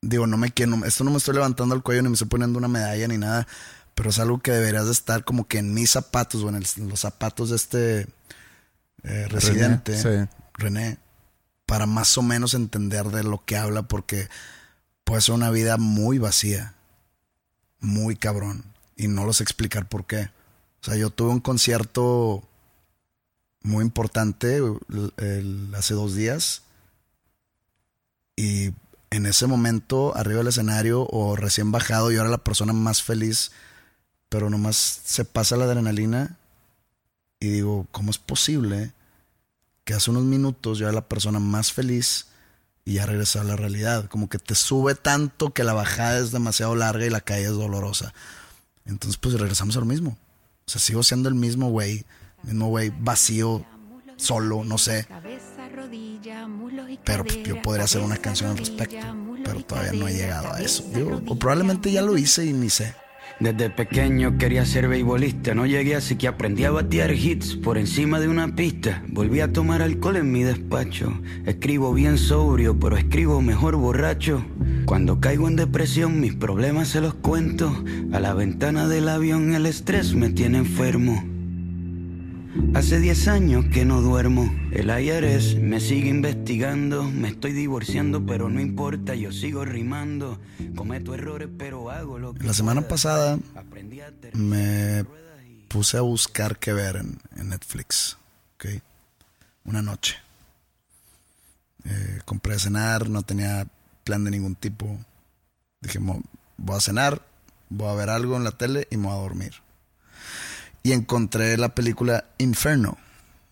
[0.10, 2.60] digo, no me quiero, esto no me estoy levantando el cuello ni me estoy poniendo
[2.60, 3.48] una medalla ni nada,
[3.96, 6.68] pero es algo que deberías de estar como que en mis zapatos o en, el,
[6.78, 8.08] en los zapatos de este
[9.04, 10.32] eh, residente, René, sí.
[10.54, 10.98] René,
[11.66, 14.30] para más o menos entender de lo que habla, porque
[15.04, 16.76] puede ser una vida muy vacía,
[17.80, 18.64] muy cabrón
[18.96, 20.30] y no los explicar por qué.
[20.82, 22.48] O sea, yo tuve un concierto
[23.64, 26.62] muy importante el, el, hace dos días
[28.36, 28.72] y
[29.10, 33.52] en ese momento arriba del escenario o recién bajado yo era la persona más feliz,
[34.30, 34.76] pero nomás
[35.06, 36.38] se pasa la adrenalina
[37.40, 38.92] y digo, ¿cómo es posible
[39.84, 42.28] que hace unos minutos yo era la persona más feliz
[42.84, 44.06] y ya regresé a la realidad?
[44.10, 47.56] Como que te sube tanto que la bajada es demasiado larga y la caída es
[47.56, 48.14] dolorosa.
[48.86, 50.18] Entonces, pues regresamos a lo mismo.
[50.68, 52.06] O sea, sigo siendo el mismo güey,
[52.44, 53.66] mismo güey vacío,
[54.18, 55.08] solo, no sé.
[57.04, 58.98] Pero pues, yo podría hacer una canción al respecto,
[59.44, 60.84] pero todavía no he llegado a eso.
[61.28, 62.94] O probablemente ya lo hice y ni sé.
[63.40, 68.22] Desde pequeño quería ser beisbolista, no llegué así que aprendí a batear hits por encima
[68.22, 69.04] de una pista.
[69.10, 71.20] Volví a tomar alcohol en mi despacho.
[71.46, 74.46] Escribo bien sobrio, pero escribo mejor borracho.
[74.86, 77.76] Cuando caigo en depresión, mis problemas se los cuento.
[78.14, 81.35] A la ventana del avión el estrés me tiene enfermo.
[82.74, 84.54] Hace 10 años que no duermo.
[84.72, 87.04] El IRS me sigue investigando.
[87.04, 90.40] Me estoy divorciando, pero no importa, yo sigo rimando.
[90.76, 92.46] Cometo errores, pero hago lo que.
[92.46, 93.40] La semana pasada
[94.34, 95.06] me
[95.68, 98.18] puse a buscar qué ver en, en Netflix.
[98.56, 98.82] ¿ok?
[99.66, 100.16] Una noche.
[101.84, 103.68] Eh, compré a cenar, no tenía
[104.04, 104.98] plan de ningún tipo.
[105.82, 107.22] Dije, voy a cenar,
[107.70, 109.65] voy a ver algo en la tele y me voy a dormir
[110.86, 113.00] y encontré la película Inferno.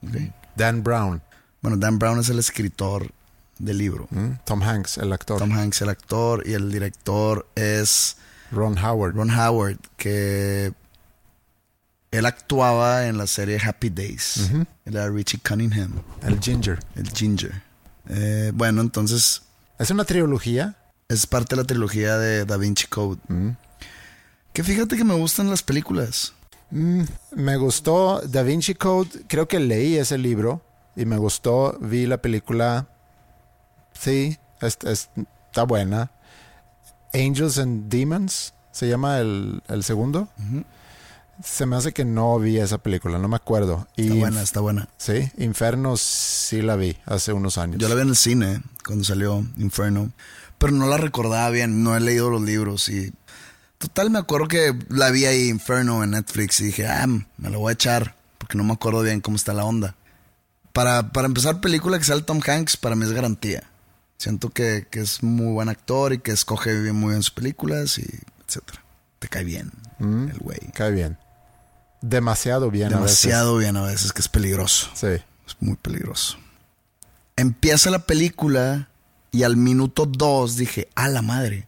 [0.08, 0.32] Okay.
[0.56, 1.20] Dan Brown.
[1.64, 3.12] Bueno, Dan Brown es el escritor
[3.58, 4.08] del libro.
[4.12, 5.40] Mm, Tom Hanks, el actor.
[5.40, 8.18] Tom Hanks, el actor, y el director es
[8.52, 9.16] Ron Howard.
[9.16, 10.74] Ron Howard, que
[12.12, 14.38] él actuaba en la serie Happy Days.
[14.38, 14.68] Uh -huh.
[14.86, 16.04] Él era Richie Cunningham.
[16.22, 16.78] El Ginger.
[16.96, 17.64] El Ginger.
[18.10, 19.42] Eh, bueno, entonces...
[19.80, 20.76] ¿Es una trilogía?
[21.10, 23.20] Es parte de la trilogía de Da Vinci Code.
[23.28, 23.50] Mm.
[24.54, 26.34] Que fíjate que me gustan las películas.
[26.74, 27.04] Mm,
[27.36, 30.62] me gustó Da Vinci Code, creo que leí ese libro
[30.96, 32.88] y me gustó, vi la película,
[33.94, 35.10] sí, es, es,
[35.46, 36.10] está buena.
[37.14, 40.30] Angels and Demons, se llama el, el segundo.
[40.40, 40.66] Uh -huh.
[41.44, 43.88] Se me hace que no vi esa película, no me acuerdo.
[43.96, 44.90] Y está buena, está buena.
[44.98, 47.78] Sí, Inferno sí la vi hace unos años.
[47.78, 50.12] Yo la vi en el cine cuando salió Inferno,
[50.58, 53.14] pero no la recordaba bien, no he leído los libros y
[53.84, 57.60] Total, me acuerdo que la vi ahí Inferno en Netflix y dije, ah, me lo
[57.60, 58.16] voy a echar.
[58.38, 59.96] Porque no me acuerdo bien cómo está la onda.
[60.72, 63.70] Para, para empezar, película que sale Tom Hanks, para mí es garantía.
[64.18, 67.98] Siento que, que es muy buen actor y que escoge bien, muy bien sus películas
[67.98, 68.06] y
[68.48, 68.82] etcétera.
[69.20, 69.70] Te cae bien
[70.00, 70.30] Mm.
[70.30, 70.60] el güey.
[70.74, 71.18] Cae bien.
[72.02, 72.88] Demasiado bien.
[72.90, 74.88] Demasiado bien a veces, que es peligroso.
[74.88, 75.20] A veces.
[75.20, 75.26] Sí.
[75.46, 76.38] Es muy peligroso.
[77.36, 78.88] Empieza la película
[79.32, 81.68] y al minuto dos dije, a la madre.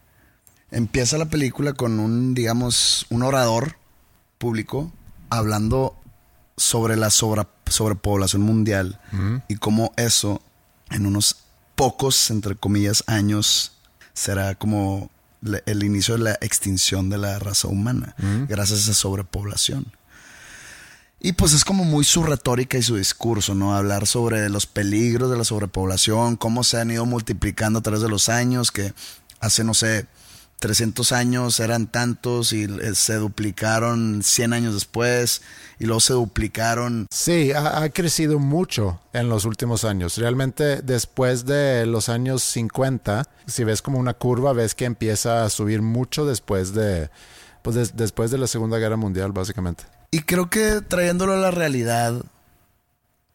[0.76, 3.78] Empieza la película con un, digamos, un orador
[4.38, 4.92] público
[5.30, 5.96] hablando
[6.58, 9.00] sobre la sobra- sobrepoblación mundial
[9.48, 10.42] y cómo eso
[10.92, 11.38] en unos
[11.76, 13.72] pocos, entre comillas, años
[14.14, 15.10] será como
[15.42, 18.14] le- el inicio de la extinción de la raza humana
[18.50, 19.86] gracias a esa sobrepoblación.
[21.22, 23.76] Y pues es como muy su retórica y su discurso, ¿no?
[23.76, 28.10] Hablar sobre los peligros de la sobrepoblación, cómo se han ido multiplicando a través de
[28.10, 28.94] los años, que
[29.40, 30.06] hace, no sé,
[30.60, 35.42] 300 años eran tantos y eh, se duplicaron 100 años después
[35.80, 37.08] y luego se duplicaron.
[37.12, 40.18] Sí, ha, ha crecido mucho en los últimos años.
[40.18, 45.50] Realmente después de los años 50, si ves como una curva, ves que empieza a
[45.50, 47.10] subir mucho después de,
[47.62, 49.84] pues des- después de la Segunda Guerra Mundial, básicamente.
[50.12, 52.24] Y creo que trayéndolo a la realidad,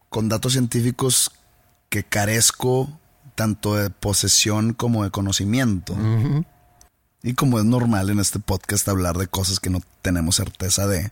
[0.09, 1.31] con datos científicos
[1.89, 2.99] que carezco
[3.35, 5.95] tanto de posesión como de conocimiento.
[7.23, 11.11] Y como es normal en este podcast hablar de cosas que no tenemos certeza de,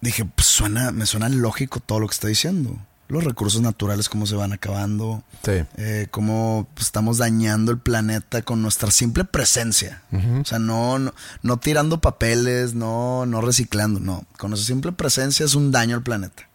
[0.00, 2.78] dije, pues suena, me suena lógico todo lo que está diciendo.
[3.08, 5.62] Los recursos naturales, cómo se van acabando, Sí.
[5.76, 10.02] eh, cómo pues, estamos dañando el planeta con nuestra simple presencia.
[10.40, 14.24] O sea, no, no, no tirando papeles, no, no reciclando, no.
[14.38, 16.48] Con nuestra simple presencia es un daño al planeta.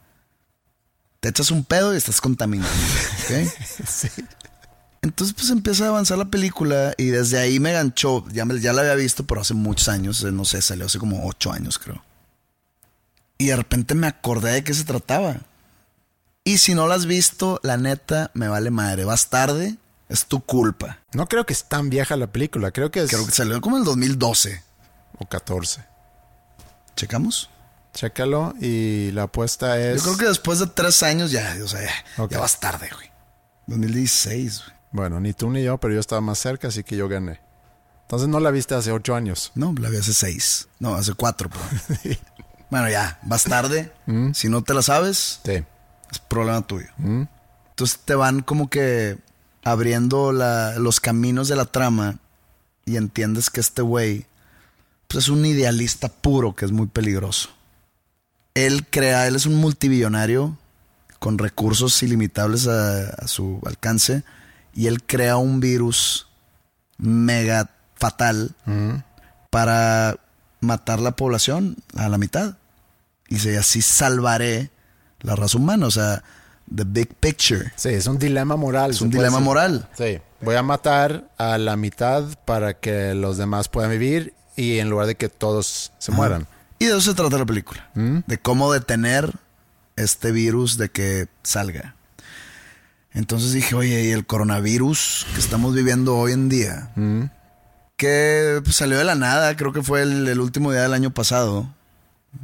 [1.20, 2.72] Te echas un pedo y estás contaminando.
[3.26, 3.48] ¿ok?
[5.02, 8.26] Entonces, pues empieza a avanzar la película y desde ahí me ganchó.
[8.32, 11.00] Ya, me- ya la había visto, pero hace muchos años, eh, no sé, salió hace
[11.00, 12.04] como ocho años, creo.
[13.38, 15.38] Y de repente me acordé de qué se trataba.
[16.44, 19.06] Y si no la has visto, la neta, me vale madre.
[19.06, 19.78] Vas tarde,
[20.10, 21.00] es tu culpa.
[21.14, 23.10] No creo que es tan vieja la película, creo que es...
[23.10, 24.62] Creo que salió como en el 2012.
[25.20, 25.84] O 14.
[26.96, 27.50] ¿Checamos?
[27.94, 29.98] Chécalo y la apuesta es...
[29.98, 31.82] Yo creo que después de tres años ya, o sea,
[32.30, 33.10] ya, vas tarde, güey.
[33.68, 34.79] 2016, güey.
[34.92, 37.40] Bueno, ni tú ni yo, pero yo estaba más cerca, así que yo gané.
[38.04, 39.52] Entonces no la viste hace ocho años.
[39.56, 40.68] No, la vi hace seis.
[40.80, 41.50] No, hace cuatro,
[42.04, 42.16] pero.
[42.72, 43.92] Bueno, ya, vas tarde.
[44.34, 45.64] Si no te la sabes, Sí.
[46.12, 46.88] es problema tuyo.
[46.98, 49.18] Entonces te van como que
[49.64, 52.18] abriendo la- los caminos de la trama
[52.86, 54.26] y entiendes que este güey
[55.08, 57.50] pues es un idealista puro que es muy peligroso.
[58.54, 60.58] Él crea, él es un multibillonario
[61.20, 64.24] con recursos ilimitables a, a su alcance
[64.74, 66.28] y él crea un virus
[66.98, 68.56] mega fatal
[69.50, 70.18] para
[70.62, 72.58] matar la población a la mitad.
[73.28, 74.72] Y dice, así salvaré
[75.22, 75.88] la raza humana.
[75.88, 76.24] O sea,
[76.74, 77.72] the big picture.
[77.76, 78.92] Sí, es un dilema moral.
[78.92, 79.88] Es un dilema moral.
[79.98, 80.20] Sí.
[80.42, 85.08] Voy a matar a la mitad para que los demás puedan vivir y en lugar
[85.08, 86.48] de que todos se mueran.
[86.80, 87.90] Y de eso se trata la película.
[87.94, 89.34] De cómo detener
[89.96, 91.96] este virus de que salga.
[93.14, 96.92] Entonces dije, oye, ¿y el coronavirus que estamos viviendo hoy en día?
[97.98, 101.12] Que pues, salió de la nada, creo que fue el, el último día del año
[101.12, 101.68] pasado,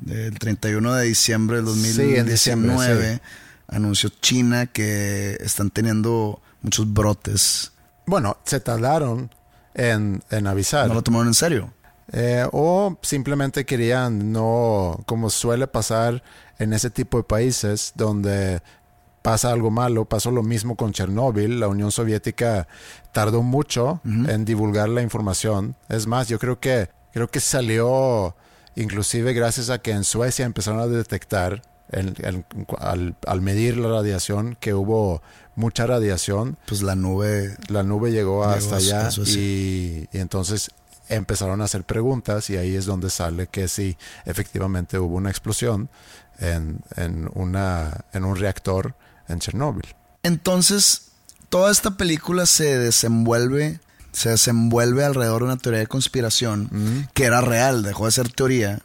[0.10, 2.20] el 31 de diciembre del Sí, 2019.
[2.20, 2.76] en diciembre,
[3.16, 3.22] sí.
[3.68, 7.72] Anunció China que están teniendo muchos brotes.
[8.06, 9.32] Bueno, se tardaron
[9.74, 10.88] en, en avisar.
[10.88, 11.74] No lo tomaron en serio.
[12.12, 16.22] Eh, o simplemente querían no, como suele pasar
[16.60, 18.62] en ese tipo de países donde
[19.26, 22.68] pasa algo malo, pasó lo mismo con Chernóbil, la Unión Soviética
[23.12, 25.76] tardó mucho en divulgar la información.
[25.90, 28.36] Es más, yo creo que creo que salió
[28.76, 32.46] inclusive gracias a que en Suecia empezaron a detectar en- en-
[32.80, 35.22] al, al medir la radiación que hubo
[35.56, 36.58] mucha radiación.
[36.68, 39.10] Pues la nube la nube llegó Llegó hasta allá
[39.40, 40.70] y, y entonces
[41.10, 45.90] empezaron a hacer preguntas y ahí es donde sale que sí, efectivamente hubo una explosión
[46.40, 48.94] en, en, una, en un reactor
[49.28, 49.86] en Chernóbil.
[50.24, 51.12] Entonces,
[51.50, 53.80] toda esta película se desenvuelve,
[54.12, 58.80] se desenvuelve alrededor de una teoría de conspiración que era real, dejó de ser teoría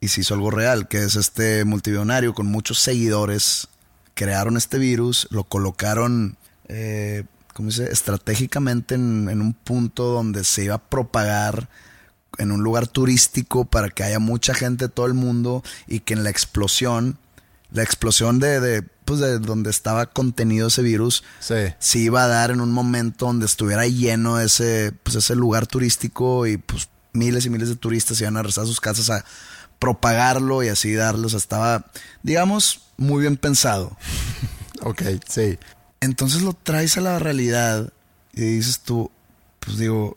[0.00, 3.68] y se hizo algo real, que es este multimillonario con muchos seguidores,
[4.14, 6.36] crearon este virus, lo colocaron,
[6.68, 7.90] eh, ¿cómo dice?
[7.90, 11.68] Estratégicamente en, en un punto donde se iba a propagar
[12.38, 16.14] en un lugar turístico para que haya mucha gente de todo el mundo y que
[16.14, 17.18] en la explosión,
[17.70, 22.28] la explosión de, de, pues de donde estaba contenido ese virus, Sí, se iba a
[22.28, 27.46] dar en un momento donde estuviera lleno ese, pues ese lugar turístico y pues miles
[27.46, 29.24] y miles de turistas iban a regresar a sus casas a
[29.78, 31.26] propagarlo y así darlo.
[31.26, 31.86] O sea, estaba,
[32.22, 33.96] digamos, muy bien pensado.
[34.82, 35.58] Ok, sí.
[36.00, 37.92] Entonces lo traes a la realidad
[38.32, 39.10] y dices tú,
[39.58, 40.16] pues digo,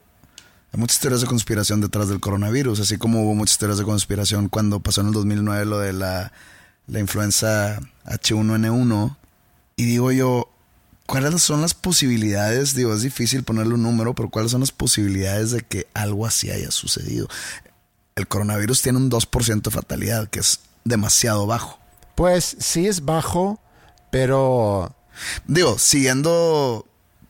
[0.72, 4.50] hay muchas teorías de conspiración detrás del coronavirus, así como hubo muchas teorías de conspiración
[4.50, 6.32] cuando pasó en el 2009 lo de la,
[6.92, 9.18] la influenza H1N1.
[9.78, 10.52] Y digo yo,
[11.08, 12.76] ¿cuáles son las posibilidades?
[12.76, 16.52] Digo, es difícil ponerle un número, pero ¿cuáles son las posibilidades de que algo así
[16.52, 17.28] haya sucedido?
[18.16, 21.80] El coronavirus tiene un 2% de fatalidad, que es demasiado bajo.
[22.14, 23.60] Pues sí es bajo,
[24.12, 24.94] pero
[25.48, 26.86] Digo, siguiendo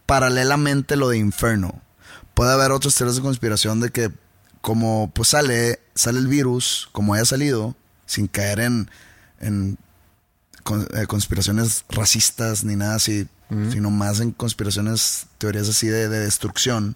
[0.05, 1.82] paralelamente lo de Inferno,
[2.34, 4.12] puede haber otras teorías de conspiración de que
[4.62, 8.91] como pues sale, sale el virus, como haya salido, sin caer en,
[9.41, 9.77] en
[10.63, 13.27] con- eh, conspiraciones racistas ni nada así,
[13.71, 16.95] sino más en conspiraciones, teorías así de, de destrucción.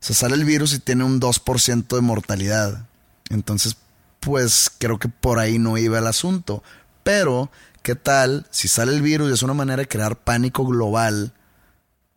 [0.00, 2.86] O sea, sale el virus y tiene un 2% de mortalidad.
[3.30, 3.76] Entonces,
[4.20, 6.62] pues creo que por ahí no iba el asunto.
[7.02, 7.50] Pero,
[7.82, 11.32] ¿qué tal si sale el virus y es una manera de crear pánico global?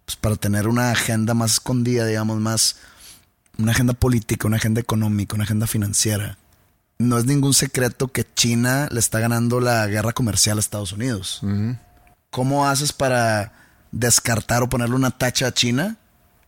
[0.05, 2.75] Pues para tener una agenda más escondida, digamos, más...
[3.57, 6.37] Una agenda política, una agenda económica, una agenda financiera.
[7.01, 11.41] No es ningún secreto que China le está ganando la guerra comercial a Estados Unidos.
[12.29, 13.53] ¿Cómo haces para
[13.93, 15.95] descartar o ponerle una tacha a China?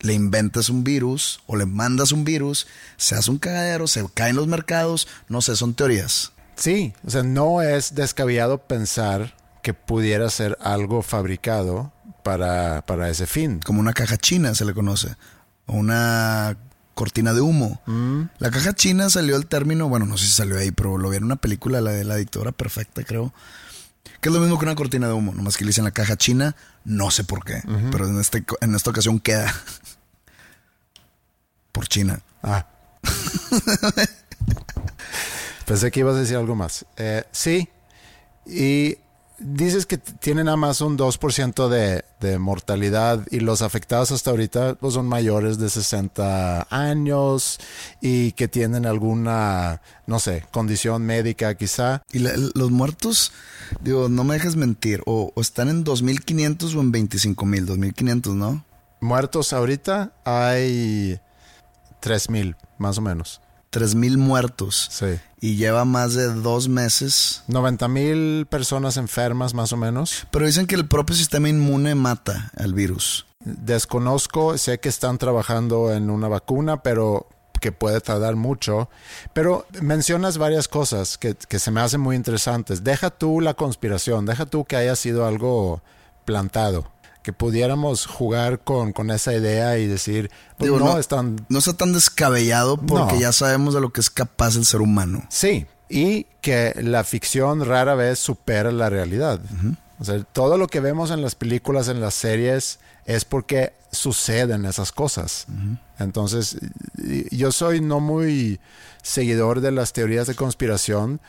[0.01, 4.35] Le inventas un virus o le mandas un virus, se hace un cagadero, se caen
[4.35, 6.33] los mercados, no sé, son teorías.
[6.55, 9.33] sí, o sea, no es descabellado pensar
[9.63, 11.93] que pudiera ser algo fabricado
[12.23, 13.61] para, para ese fin.
[13.63, 15.15] Como una caja china se le conoce,
[15.65, 16.57] o una
[17.01, 17.81] cortina de humo.
[18.37, 21.17] La caja china salió el término, bueno, no sé si salió ahí, pero lo vi
[21.17, 23.33] en una película, la de la dictadura perfecta, creo.
[24.21, 26.15] Que es lo mismo que una cortina de humo, nomás que le dicen la caja
[26.15, 29.51] china, no sé por qué, pero en, este, en esta ocasión queda
[31.71, 32.21] por China.
[32.43, 32.67] Ah.
[35.65, 36.85] Pensé que ibas a decir algo más.
[36.97, 37.67] Eh, sí.
[38.45, 38.99] Y
[39.43, 44.75] dices que tienen nada más un 2% de, de mortalidad y los afectados hasta ahorita
[44.75, 47.59] pues, son mayores de 60 años
[48.01, 52.01] y que tienen alguna, no sé, condición médica quizá.
[52.11, 53.31] Y la- los muertos,
[53.81, 58.65] digo, no me dejes mentir, o, o están en 2.500 o en 25.000, 2.500, ¿no?
[58.99, 61.19] Muertos ahorita hay
[62.01, 63.41] 3.000 más o menos.
[63.71, 64.89] 3.000 muertos.
[64.91, 65.19] Sí.
[65.39, 67.43] Y lleva más de dos meses.
[67.47, 70.27] 90 mil personas enfermas más o menos.
[70.31, 73.25] Pero dicen que el propio sistema inmune mata al virus.
[73.43, 77.27] Desconozco, sé que están trabajando en una vacuna, pero
[77.59, 78.89] que puede tardar mucho.
[79.33, 82.83] Pero mencionas varias cosas que, que se me hacen muy interesantes.
[82.83, 85.81] Deja tú la conspiración, deja tú que haya sido algo
[86.25, 86.91] plantado.
[87.23, 91.45] Que pudiéramos jugar con, con esa idea y decir, pues Digo, no, no- están...
[91.49, 93.19] No está tan descabellado porque No.
[93.21, 95.23] ya sabemos de lo que es capaz el ser humano.
[95.29, 99.39] Sí, y que la ficción rara vez supera la realidad.
[99.99, 104.65] O sea, todo lo que vemos en las películas, en las series, es porque suceden
[104.65, 105.45] esas cosas.
[105.99, 106.57] Entonces,
[107.29, 108.59] yo soy no muy
[109.03, 111.21] seguidor de las teorías de conspiración,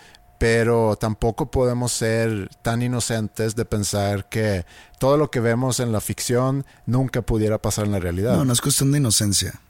[0.43, 4.67] pero tampoco podemos ser tan inocentes de pensar que
[4.99, 8.37] todo lo que vemos en la ficción nunca pudiera pasar en la realidad.
[8.39, 9.61] No, no es cuestión de inocencia.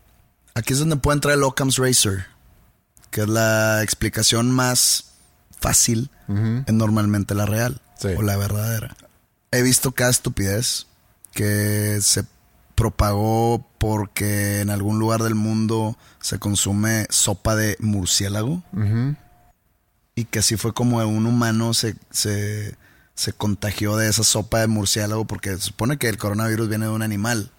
[0.55, 2.25] Aquí es donde puede entrar el Occam's Razor,
[3.11, 5.13] que es la explicación más
[5.61, 6.11] fácil,
[6.67, 8.09] es normalmente la real Sí.
[8.17, 8.97] o la verdadera.
[9.51, 10.87] He visto cada estupidez
[11.35, 12.25] que se
[12.75, 18.63] propagó porque en algún lugar del mundo se consume sopa de murciélago.
[20.15, 22.77] Y que así fue como un humano se, se,
[23.15, 26.93] se contagió de esa sopa de murciélago porque se supone que el coronavirus viene de
[26.93, 27.51] un animal.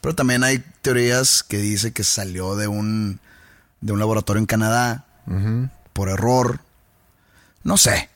[0.00, 3.20] Pero también hay teorías que dice que salió de un,
[3.80, 5.04] de un laboratorio en Canadá
[5.92, 6.60] por error.
[7.62, 8.10] No sé.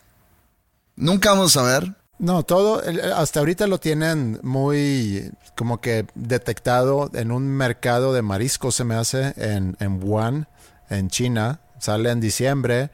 [0.97, 1.95] Nunca vamos a ver.
[2.19, 2.83] No, todo,
[3.15, 8.95] hasta ahorita lo tienen muy como que detectado en un mercado de mariscos, se me
[8.95, 10.49] hace, en, en Wuhan,
[10.89, 11.61] en China.
[11.79, 12.91] Sale en diciembre.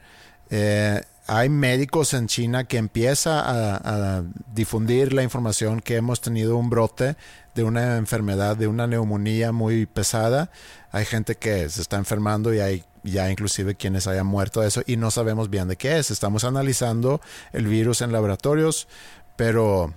[0.55, 4.23] Eh, hay médicos en China que empieza a,
[4.53, 7.15] difundir la información que hemos tenido un brote
[7.55, 10.51] de una enfermedad, de una neumonía muy pesada.
[10.91, 14.83] Hay gente que se está enfermando y hay ya inclusive quienes hayan muerto de eso
[14.85, 16.11] y no sabemos bien de qué es.
[16.11, 17.19] Estamos analizando
[17.51, 18.87] el virus en laboratorios,
[19.35, 19.91] pero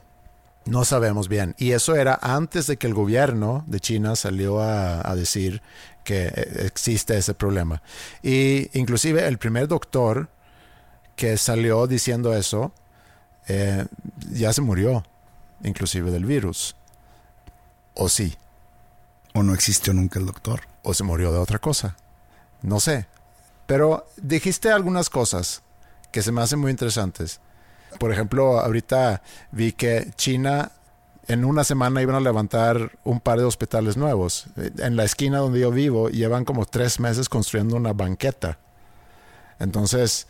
[0.65, 1.55] no sabemos bien.
[1.59, 5.61] Y eso era antes de que el gobierno de China salió a, a decir
[6.03, 7.83] que eh, existe ese problema.
[8.23, 10.31] Y inclusive el primer doctor
[11.17, 12.73] que salió diciendo eso
[13.49, 13.87] eh,
[14.33, 15.05] ya se murió,
[15.65, 16.77] inclusive del virus.
[17.95, 18.37] O sí,
[19.35, 20.63] O no existió nunca el doctor.
[20.83, 21.97] o se murió de otra cosa.
[22.63, 23.07] No sé.
[23.67, 25.63] Pero dijiste algunas cosas
[26.13, 27.41] que se me hacen muy interesantes.
[27.99, 30.71] Por ejemplo, ahorita vi que China
[31.29, 34.47] en una semana iban a levantar un par de hospitales nuevos.
[34.79, 38.59] En la esquina donde yo vivo llevan como tres meses construyendo una banqueta.
[39.59, 40.27] Entonces,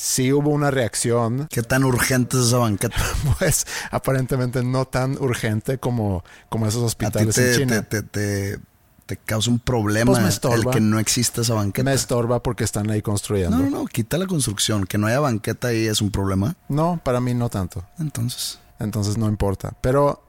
[0.00, 1.46] sí hubo una reacción.
[1.50, 2.96] ¿Qué tan urgente es esa banqueta?
[3.38, 7.82] Pues aparentemente no tan urgente como, como esos hospitales te, en China.
[7.82, 8.58] Te, te,
[9.06, 11.84] te, causa un problema pues el que no exista esa banqueta.
[11.84, 13.56] Me estorba porque están ahí construyendo.
[13.56, 14.84] No, no, no, quita la construcción.
[14.84, 16.56] Que no haya banqueta ahí es un problema.
[16.68, 17.84] No, para mí no tanto.
[17.98, 18.58] Entonces.
[18.78, 19.74] Entonces no importa.
[19.80, 20.22] Pero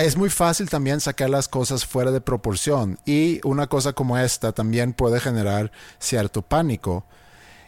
[0.00, 4.52] es muy fácil también sacar las cosas fuera de proporción y una cosa como esta
[4.52, 7.04] también puede generar cierto pánico.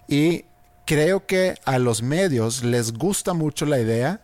[0.07, 0.45] Y
[0.93, 4.21] creo que a los medios les gusta mucho la idea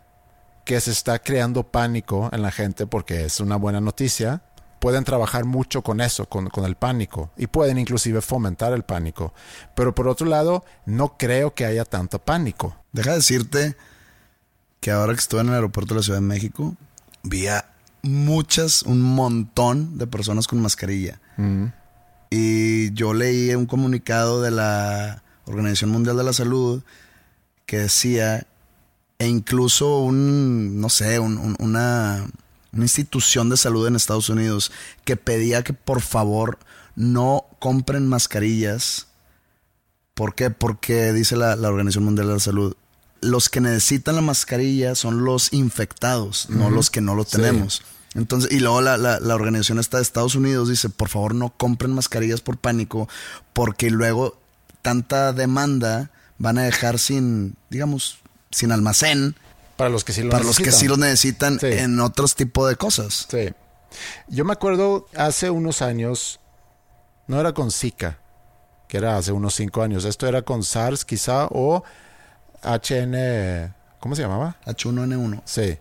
[0.66, 4.43] que se está creando pánico en la gente porque es una buena noticia.
[4.79, 9.33] Pueden trabajar mucho con eso, con, el pánico, y pueden inclusive fomentar el pánico.
[9.75, 12.77] Pero por otro lado, no creo que haya tanto pánico.
[12.93, 13.77] Deja de decirte
[14.81, 16.77] que ahora que estoy en el aeropuerto de la Ciudad de México,
[17.23, 17.64] vi a
[18.03, 21.19] muchas, un montón de personas con mascarilla.
[21.39, 21.64] Mm.
[22.29, 26.82] Y yo leí un comunicado de la Organización Mundial de la Salud
[27.66, 28.46] que decía,
[29.18, 32.26] e incluso un, no sé, una,
[32.72, 34.72] una institución de salud en Estados Unidos
[35.05, 36.59] que pedía que por favor
[36.96, 39.09] no compren mascarillas.
[40.14, 40.51] ¿Por qué?
[40.51, 42.74] Porque dice la, Organización Mundial de la Salud,
[43.20, 47.82] los que necesitan la mascarilla son los infectados, no los que no lo tenemos.
[48.14, 51.92] Entonces, y luego la, la, organización está de Estados Unidos dice, por favor no compren
[51.92, 53.09] mascarillas por pánico,
[53.53, 54.38] porque luego
[54.83, 58.18] tanta demanda van a dejar sin, digamos,
[58.51, 59.37] sin almacén.
[59.76, 60.66] Para los que sí lo para necesitan.
[60.66, 63.26] los que sí lo necesitan en otros tipos de cosas.
[63.31, 63.51] Sí.
[64.29, 66.41] Yo me acuerdo hace unos años,
[67.26, 68.18] no era con Zika,
[68.89, 70.05] que era hace unos cinco años.
[70.05, 71.85] Esto era con SARS quizá o
[72.62, 74.57] HN, ¿cómo se llamaba?
[74.66, 75.43] H1N1.
[75.45, 75.79] Sí.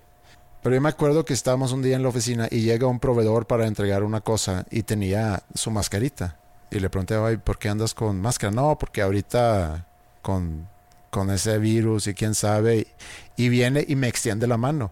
[0.61, 3.47] Pero yo me acuerdo que estábamos un día en la oficina y llega un proveedor
[3.47, 6.37] para entregar una cosa y tenía su mascarita.
[6.69, 8.51] Y le pregunté, Ay, ¿por qué andas con máscara?
[8.51, 9.85] No, porque ahorita
[10.21, 10.67] con,
[11.09, 12.87] con ese virus y quién sabe.
[13.35, 14.91] Y viene y me extiende la mano.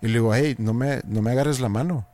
[0.00, 2.06] Y le digo, hey, no me, no me agarres la mano.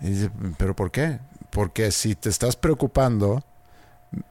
[0.00, 1.20] Y dice, ¿pero por qué?
[1.50, 3.44] Porque si te estás preocupando,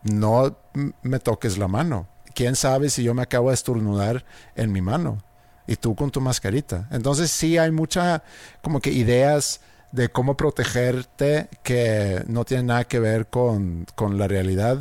[0.04, 0.58] no
[1.02, 2.08] me toques la mano.
[2.36, 5.24] ¿Quién sabe si yo me acabo de estornudar en mi mano?
[5.68, 6.88] Y tú con tu mascarita.
[6.92, 8.24] Entonces sí hay mucha
[8.62, 9.62] como que ideas
[9.94, 14.80] de cómo protegerte que no tienen nada que ver con, con la realidad.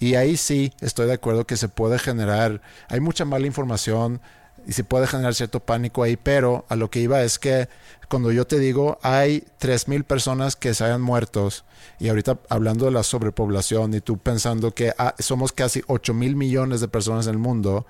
[0.00, 4.20] Y ahí sí estoy de acuerdo que se puede generar, hay mucha mala información
[4.66, 7.68] y se puede generar cierto pánico ahí, pero a lo que iba es que
[8.08, 11.64] cuando yo te digo hay 3.000 personas que se hayan muertos
[12.00, 16.36] y ahorita hablando de la sobrepoblación y tú pensando que ah, somos casi 8 mil
[16.36, 17.86] millones de personas en el mundo,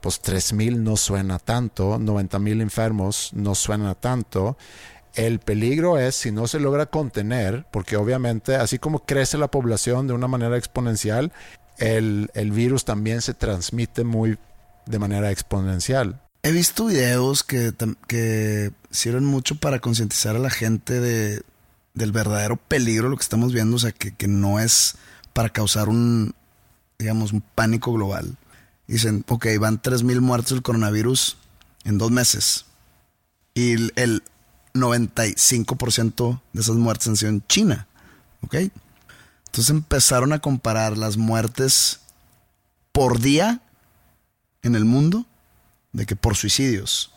[0.00, 4.56] pues 3.000 no suena tanto, 90 mil enfermos no suena tanto.
[5.14, 10.06] El peligro es si no se logra contener, porque obviamente así como crece la población
[10.06, 11.32] de una manera exponencial,
[11.78, 14.38] el, virus también se transmite muy
[14.86, 16.20] de manera exponencial.
[16.42, 17.72] He visto videos que,
[18.06, 21.42] que sirven mucho para concientizar a la gente de,
[21.94, 24.96] del verdadero peligro, lo que estamos viendo, o sea, que, que no es
[25.32, 26.34] para causar un,
[26.98, 28.36] digamos, un pánico global.
[28.86, 31.38] Dicen, ok, van 3.000 muertos del coronavirus
[31.84, 32.66] en dos meses.
[33.54, 34.22] Y el,
[34.74, 37.86] 95% de esas muertes han sido en China.
[38.42, 38.54] ¿Ok?
[39.46, 42.00] Entonces empezaron a comparar las muertes
[42.92, 43.60] por día
[44.62, 45.26] en el mundo
[45.92, 47.12] de que por suicidios.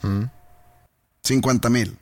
[1.23, 1.97] 50 mil.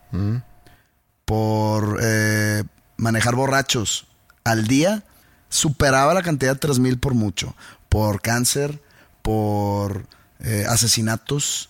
[1.23, 2.63] Por eh,
[2.97, 4.07] manejar borrachos
[4.43, 5.03] al día
[5.49, 7.55] superaba la cantidad de 3 mil por mucho.
[7.87, 8.81] Por cáncer,
[9.21, 10.05] por
[10.39, 11.69] eh, asesinatos.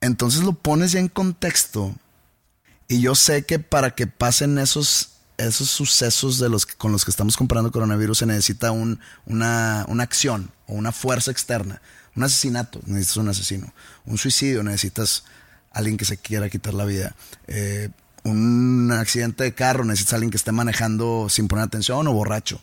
[0.00, 1.94] Entonces lo pones ya en contexto
[2.88, 7.10] y yo sé que para que pasen esos, esos sucesos de los, con los que
[7.10, 11.82] estamos comparando coronavirus se necesita un, una, una acción o una fuerza externa.
[12.16, 13.72] Un asesinato, necesitas un asesino.
[14.06, 15.24] Un suicidio, necesitas
[15.70, 17.14] alguien que se quiera quitar la vida.
[17.46, 17.90] Eh,
[18.24, 22.60] un accidente de carro, necesitas alguien que esté manejando sin poner atención o borracho.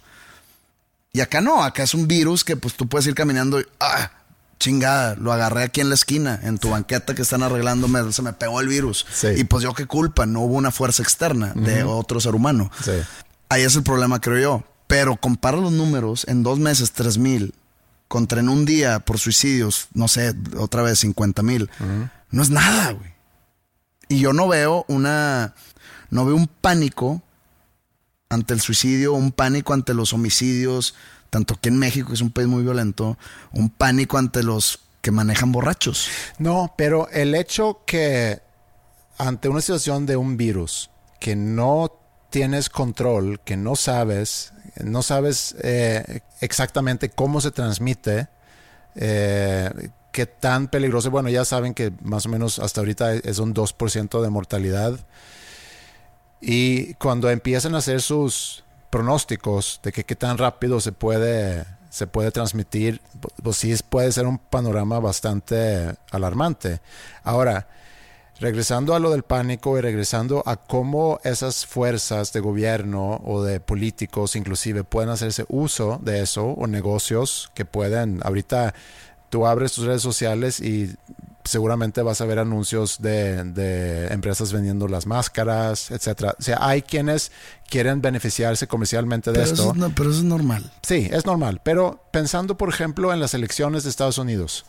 [1.13, 4.11] Y acá no, acá es un virus que pues tú puedes ir caminando y, ah,
[4.59, 8.33] chingada, lo agarré aquí en la esquina, en tu banqueta que están arreglando, se me
[8.33, 9.05] pegó el virus.
[9.37, 12.71] Y pues yo qué culpa, no hubo una fuerza externa de otro ser humano.
[13.49, 14.63] Ahí es el problema, creo yo.
[14.87, 17.53] Pero compara los números, en dos meses, tres mil,
[18.07, 21.69] contra en un día por suicidios, no sé, otra vez 50 mil.
[22.31, 23.13] No es nada, güey.
[24.07, 25.55] Y yo no veo una,
[26.11, 27.21] no veo un pánico
[28.29, 30.95] ante el suicidio, un pánico ante los homicidios,
[31.35, 33.17] tanto aquí en México, que es un país muy violento,
[33.51, 36.07] un pánico ante los que manejan borrachos.
[36.37, 38.39] No, pero el hecho que
[39.17, 41.91] ante una situación de un virus que no
[42.29, 48.29] tienes control, que no sabes, no sabes eh, exactamente cómo se transmite,
[48.95, 51.11] eh, qué tan peligroso.
[51.11, 55.05] Bueno, ya saben que más o menos hasta ahorita es un 2% de mortalidad.
[56.39, 62.07] Y cuando empiezan a hacer sus pronósticos de que qué tan rápido se puede, se
[62.07, 63.01] puede transmitir,
[63.43, 66.81] pues sí puede ser un panorama bastante alarmante.
[67.23, 67.67] Ahora,
[68.39, 73.59] regresando a lo del pánico y regresando a cómo esas fuerzas de gobierno o de
[73.59, 78.73] políticos inclusive pueden hacerse uso de eso o negocios que pueden, ahorita
[79.29, 80.95] tú abres tus redes sociales y
[81.45, 86.35] seguramente vas a ver anuncios de, empresas vendiendo las máscaras, etcétera.
[86.37, 87.31] O sea, hay quienes
[87.69, 89.73] quieren beneficiarse comercialmente de esto.
[89.95, 90.71] pero eso es normal.
[90.81, 91.61] Sí, es normal.
[91.63, 94.65] Pero pensando, por ejemplo, en las elecciones de Estados Unidos,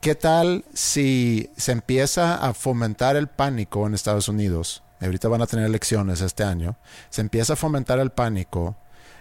[0.00, 4.82] ¿qué tal si se empieza a fomentar el pánico en Estados Unidos?
[5.00, 6.76] Ahorita van a tener elecciones este año.
[7.08, 8.76] Se empieza a fomentar el pánico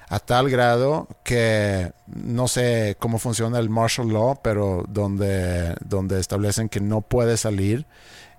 [0.10, 6.68] a tal grado que no sé cómo funciona el martial law, pero donde, donde establecen
[6.68, 7.86] que no puede salir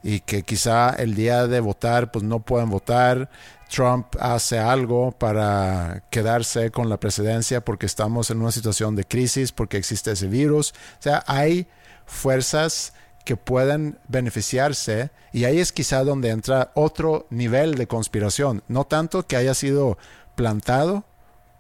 [0.03, 3.31] y que quizá el día de votar pues no pueden votar.
[3.71, 9.53] Trump hace algo para quedarse con la presidencia porque estamos en una situación de crisis,
[9.53, 10.73] porque existe ese virus.
[10.99, 11.69] O sea, hay
[12.05, 12.95] fuerzas
[13.25, 18.65] que pueden beneficiarse y ahí es quizá donde entra otro nivel de conspiración.
[18.67, 19.99] No tanto que haya sido
[20.35, 21.05] plantado,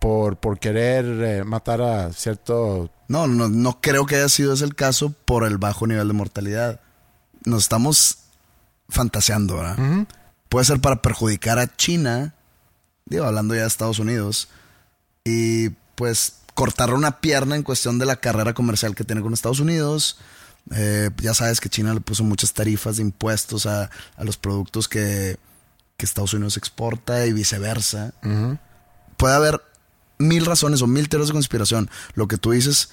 [0.01, 2.91] por, por querer eh, matar a cierto...
[3.07, 6.15] No, no, no creo que haya sido ese el caso por el bajo nivel de
[6.15, 6.81] mortalidad.
[7.45, 8.19] Nos estamos
[8.89, 10.07] fantaseando, ¿verdad?
[10.49, 12.35] Puede ser para perjudicar a China,
[13.05, 14.49] digo, hablando ya de Estados Unidos,
[15.25, 19.61] y pues cortar una pierna en cuestión de la carrera comercial que tiene con Estados
[19.61, 20.19] Unidos.
[20.75, 24.89] Eh, ya sabes que China le puso muchas tarifas de impuestos a, a los productos
[24.89, 25.37] que,
[25.97, 28.13] que, Estados Unidos exporta y viceversa.
[29.17, 29.61] Puede haber
[30.21, 31.91] mil razones o mil teorías de conspiración.
[32.15, 32.91] Lo que tú dices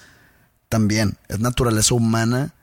[0.68, 2.54] también es naturaleza humana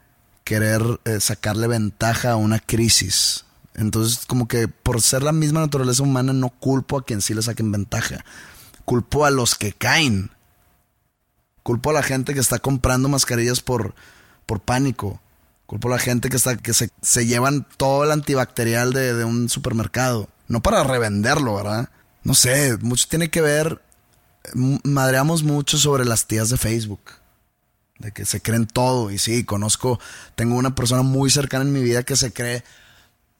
[0.43, 3.45] querer eh, sacarle ventaja a una crisis.
[3.73, 7.41] Entonces, como que por ser la misma naturaleza humana, no culpo a quien sí le
[7.41, 8.23] saquen ventaja.
[8.85, 10.31] Culpo a los que caen.
[11.63, 13.95] Culpo a la gente que está comprando mascarillas por,
[14.45, 15.19] por pánico.
[15.65, 19.25] Culpo a la gente que, está, que se, se llevan todo el antibacterial de, de
[19.25, 20.29] un supermercado.
[20.47, 21.89] No para revenderlo, ¿verdad?
[22.23, 23.81] No sé, mucho tiene que ver
[24.53, 27.01] madreamos mucho sobre las tías de Facebook.
[27.99, 29.11] De que se creen todo.
[29.11, 29.99] Y sí, conozco,
[30.35, 32.63] tengo una persona muy cercana en mi vida que se cree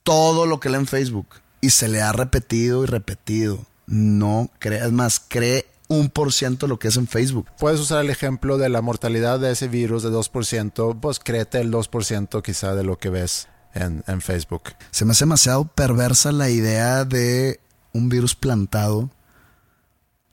[0.04, 1.28] todo lo que lee en Facebook.
[1.62, 3.66] Y se le ha repetido y repetido.
[3.88, 7.48] No cree, es más, cree un por ciento lo que es en Facebook.
[7.60, 11.72] Puedes usar el ejemplo de la mortalidad de ese virus de 2%, pues créete el
[11.72, 14.64] 2% quizá de lo que ves en, en Facebook.
[14.92, 17.60] Se me hace demasiado perversa la idea de
[17.94, 19.10] un virus plantado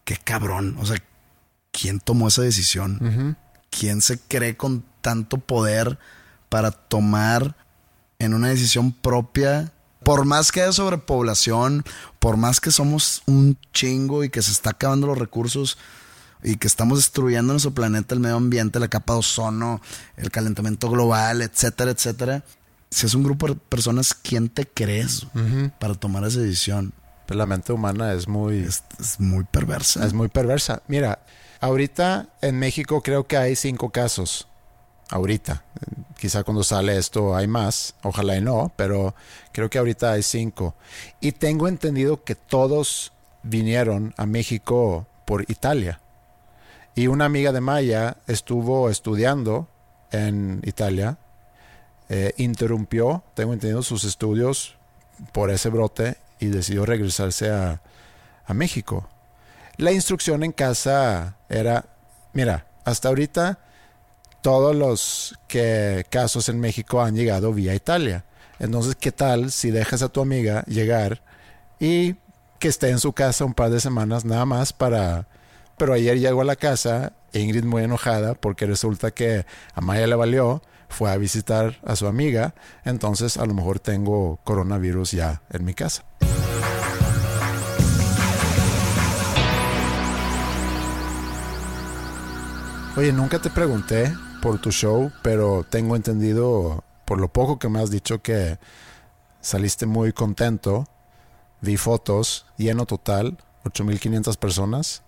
[0.04, 0.76] qué cabrón.
[0.80, 0.96] O sea,
[1.70, 3.36] ¿quién tomó esa decisión?
[3.70, 5.98] ¿Quién se cree con tanto poder
[6.48, 7.56] para tomar
[8.18, 9.72] en una decisión propia?
[10.04, 11.84] Por más que haya sobrepoblación,
[12.18, 15.78] por más que somos un chingo y que se está acabando los recursos
[16.42, 19.80] y que estamos destruyendo nuestro planeta, el medio ambiente, la capa de ozono,
[20.16, 22.44] el calentamiento global, etcétera, etcétera.
[22.90, 25.26] Si es un grupo de personas, ¿quién te crees
[25.78, 26.92] para tomar esa decisión?
[27.34, 28.60] La mente humana es muy...
[28.60, 28.82] Es,
[29.18, 30.06] muy perversa.
[30.06, 30.82] Es muy perversa.
[30.88, 31.20] Mira,
[31.60, 34.48] ahorita en México creo que hay cinco casos.
[35.10, 35.64] Ahorita.
[36.18, 37.94] Quizá cuando sale esto hay más.
[38.02, 39.14] Ojalá y no, pero
[39.52, 40.74] creo que ahorita hay cinco.
[41.20, 43.12] Y tengo entendido que todos
[43.42, 46.00] vinieron a México por Italia.
[46.94, 49.68] Y una amiga de Maya estuvo estudiando
[50.10, 51.18] en Italia.
[52.08, 54.76] Eh, interrumpió, tengo entendido, sus estudios
[55.32, 57.80] por ese brote y decidió regresarse a,
[58.48, 59.08] México.
[59.78, 61.86] La instrucción en casa era,
[62.34, 63.60] mira, hasta ahorita
[64.42, 68.26] todos los que, casos en México han llegado vía Italia.
[68.58, 71.22] Entonces, ¿qué tal si dejas a tu amiga llegar
[71.80, 72.16] y
[72.58, 75.28] que esté en su casa un par de semanas nada más para...
[75.78, 80.14] Pero ayer llegó a la casa, Ingrid muy enojada porque resulta que a Maya le
[80.16, 80.60] valió,
[80.92, 85.74] fue a visitar a su amiga, entonces a lo mejor tengo coronavirus ya en mi
[85.74, 86.04] casa.
[92.94, 94.12] Oye, nunca te pregunté
[94.42, 98.58] por tu show, pero tengo entendido, por lo poco que me has dicho, que
[99.40, 100.86] saliste muy contento.
[101.62, 105.02] Vi fotos, lleno total, 8.500 personas.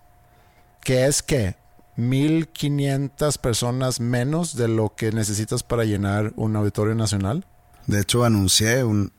[0.80, 1.56] ¿Qué es qué?
[1.96, 7.46] 1500 personas menos de lo que necesitas para llenar un auditorio nacional.
[7.86, 9.12] De hecho, anuncié un,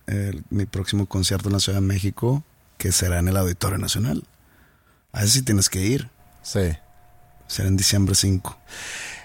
[0.49, 2.43] mi próximo concierto en la Ciudad de México
[2.77, 4.23] que será en el Auditorio Nacional.
[5.13, 6.09] A ese sí tienes que ir.
[6.43, 6.73] Sí.
[7.47, 8.57] Será en diciembre 5.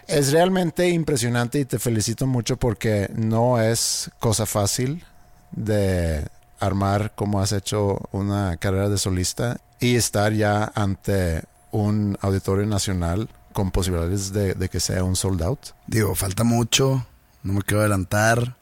[0.07, 5.05] Es realmente impresionante y te felicito mucho porque no es cosa fácil
[5.53, 6.27] de
[6.59, 13.29] armar como has hecho una carrera de solista y estar ya ante un auditorio nacional
[13.53, 15.61] con posibilidades de, de que sea un sold out.
[15.87, 17.07] Digo, falta mucho,
[17.43, 18.57] no me quiero adelantar.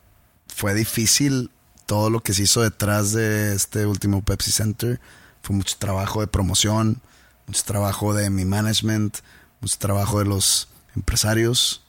[0.46, 1.50] Fue difícil
[1.86, 5.00] todo lo que se hizo detrás de este último Pepsi Center.
[5.42, 7.00] Fue mucho trabajo de promoción,
[7.46, 9.18] mucho trabajo de mi management,
[9.60, 11.82] mucho trabajo de los empresarios.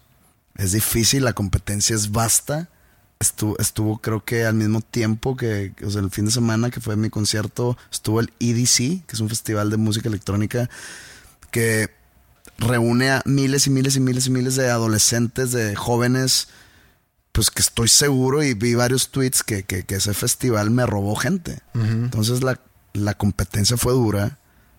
[0.55, 2.69] Es difícil, la competencia es vasta.
[3.19, 6.79] Estuvo, estuvo creo que al mismo tiempo que, o sea, el fin de semana que
[6.79, 10.69] fue mi concierto, estuvo el EDC, que es un festival de música electrónica
[11.51, 11.89] que
[12.59, 16.49] reúne a miles y miles y miles y miles de adolescentes, de jóvenes,
[17.31, 21.15] pues que estoy seguro y vi varios tweets que, que- que ese festival me robó
[21.15, 21.59] gente.
[21.73, 22.59] Entonces la,
[22.93, 24.37] la competencia fue dura.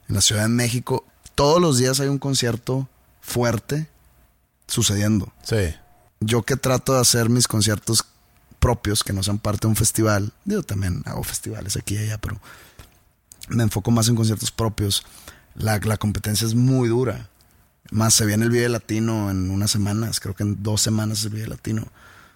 [0.08, 1.04] En la Ciudad de México,
[1.34, 2.88] todos los días hay un concierto
[3.20, 3.88] fuerte
[4.66, 5.32] sucediendo.
[5.42, 5.74] Sí.
[6.20, 8.04] Yo que trato de hacer mis conciertos
[8.58, 12.18] propios, que no sean parte de un festival, yo también hago festivales aquí y allá,
[12.18, 12.38] pero
[13.48, 15.02] me enfoco más en conciertos propios.
[15.54, 17.29] La, la competencia es muy dura.
[17.90, 21.30] Más se viene el Vive Latino en unas semanas, creo que en dos semanas el
[21.30, 21.86] Vive Latino.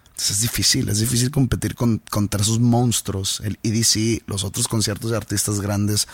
[0.06, 3.40] Entonces es difícil, es difícil competir con, contra esos monstruos.
[3.44, 6.06] El EDC, los otros conciertos de artistas grandes,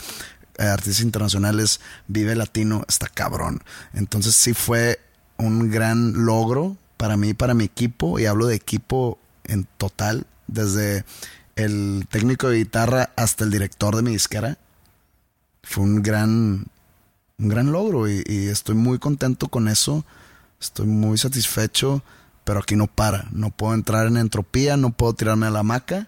[0.57, 3.62] eh, artistas internacionales, Vive Latino, está cabrón.
[3.93, 5.01] Entonces sí fue
[5.36, 11.05] un gran logro para mí, para mi equipo, y hablo de equipo en total, desde
[11.57, 14.59] el técnico de guitarra hasta el director de mi disquera.
[15.62, 16.66] Fue un gran,
[17.41, 20.05] un gran logro y, y estoy muy contento con eso.
[20.61, 22.03] Estoy muy satisfecho,
[22.45, 23.28] pero aquí no para.
[23.32, 26.07] No puedo entrar en entropía, no puedo tirarme a la hamaca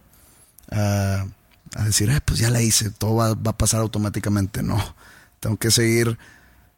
[0.71, 1.25] a,
[1.75, 4.63] a decir, "Eh, pues ya la hice, todo va, va a pasar automáticamente.
[4.63, 4.79] No,
[5.41, 6.19] tengo que seguir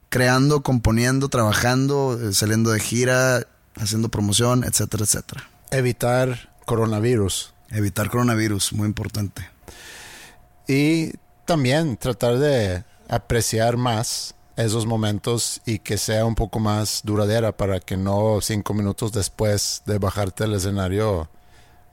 [0.08, 5.50] creando, componiendo, trabajando, eh, saliendo de gira, haciendo promoción, etcétera, etcétera.
[5.72, 7.52] Evitar coronavirus.
[7.70, 9.50] Evitar coronavirus, muy importante.
[10.68, 11.12] Y
[11.44, 17.80] también tratar de apreciar más esos momentos y que sea un poco más duradera para
[17.80, 21.28] que no cinco minutos después de bajarte del escenario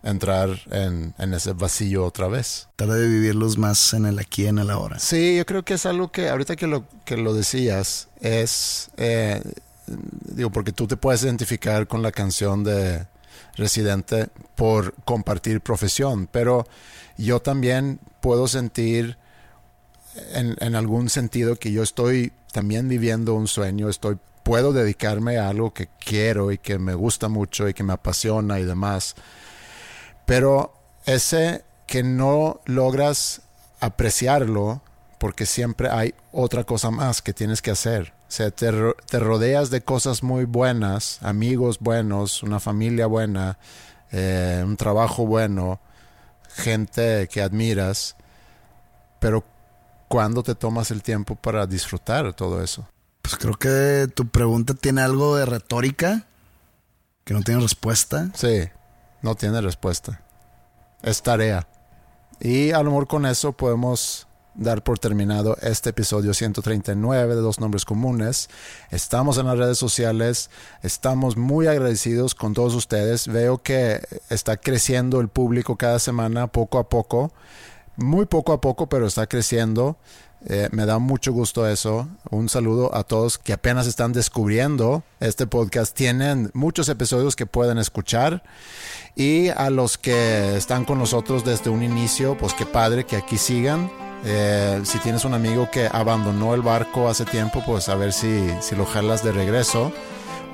[0.03, 2.68] entrar en, en ese vacío otra vez.
[2.76, 4.99] Tratar de vivirlos más en el aquí en el ahora.
[4.99, 9.41] Sí, yo creo que es algo que ahorita que lo, que lo decías es, eh,
[9.88, 13.05] digo, porque tú te puedes identificar con la canción de
[13.55, 16.66] Residente por compartir profesión, pero
[17.18, 19.18] yo también puedo sentir
[20.16, 25.74] en, algún sentido que yo estoy también viviendo un sueño, estoy puedo dedicarme a algo
[25.74, 29.16] que quiero y que me gusta mucho y que me apasiona y demás.
[30.26, 30.74] Pero
[31.05, 33.41] ese que no logras
[33.80, 34.82] apreciarlo
[35.20, 38.14] porque siempre hay otra cosa más que tienes que hacer.
[38.28, 43.57] O sea, te rodeas de cosas muy buenas, amigos buenos, una familia buena,
[44.12, 45.80] eh, un trabajo bueno,
[46.55, 48.16] gente que admiras,
[49.20, 49.43] pero
[50.12, 52.86] ¿cuándo te tomas el tiempo para disfrutar todo eso?
[53.22, 56.28] Pues creo que tu pregunta tiene algo de retórica
[57.24, 58.30] que no tiene respuesta.
[58.36, 58.68] Sí,
[59.22, 60.22] no tiene respuesta.
[61.01, 61.66] Es tarea.
[62.41, 67.62] Y a lo mejor con eso podemos dar por terminado este episodio 139 de Dos
[67.62, 68.49] Nombres Comunes.
[68.89, 70.49] Estamos en las redes sociales,
[70.84, 73.28] estamos muy agradecidos con todos ustedes.
[73.28, 77.32] Veo que está creciendo el público cada semana, poco a poco.
[77.98, 79.98] Muy poco a poco, pero está creciendo.
[80.48, 82.08] Eh, me da mucho gusto eso.
[82.30, 85.96] Un saludo a todos que apenas están descubriendo este podcast.
[85.96, 88.44] Tienen muchos episodios que pueden escuchar.
[89.16, 93.38] Y a los que están con nosotros desde un inicio, pues qué padre que aquí
[93.38, 93.92] sigan.
[94.24, 98.50] Eh, si tienes un amigo que abandonó el barco hace tiempo, pues a ver si,
[98.62, 99.92] si lo jalas de regreso.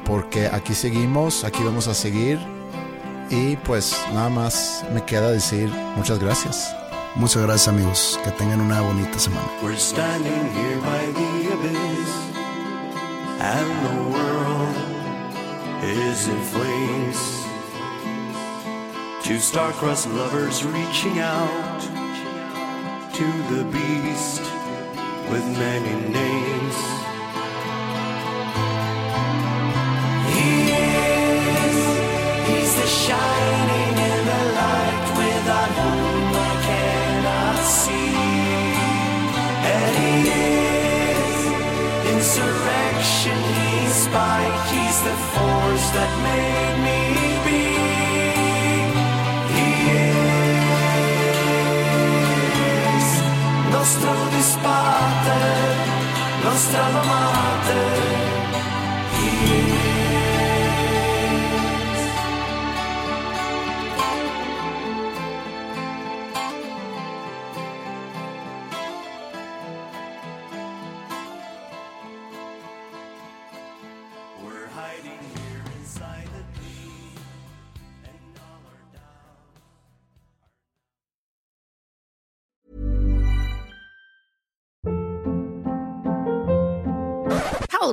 [0.05, 2.39] Porque aquí seguimos, aquí vamos a seguir.
[3.29, 6.73] Y pues nada más me queda decir muchas gracias.
[7.17, 8.19] Muchas gracias amigos.
[8.23, 9.49] Que tengan una bonita semana.
[9.63, 12.11] We're standing here by the abyss,
[13.41, 14.75] and the world
[15.83, 17.17] is in flames.
[19.23, 21.81] Two star-crossed lovers reaching out
[23.13, 24.43] to the beast
[25.31, 26.75] with many names.
[42.27, 46.99] resurrection, he's spike, he's the force that made me
[47.47, 47.63] be.
[49.55, 49.69] He
[52.91, 53.07] is
[53.71, 55.39] nostro disparte,
[56.43, 58.16] nostra amate.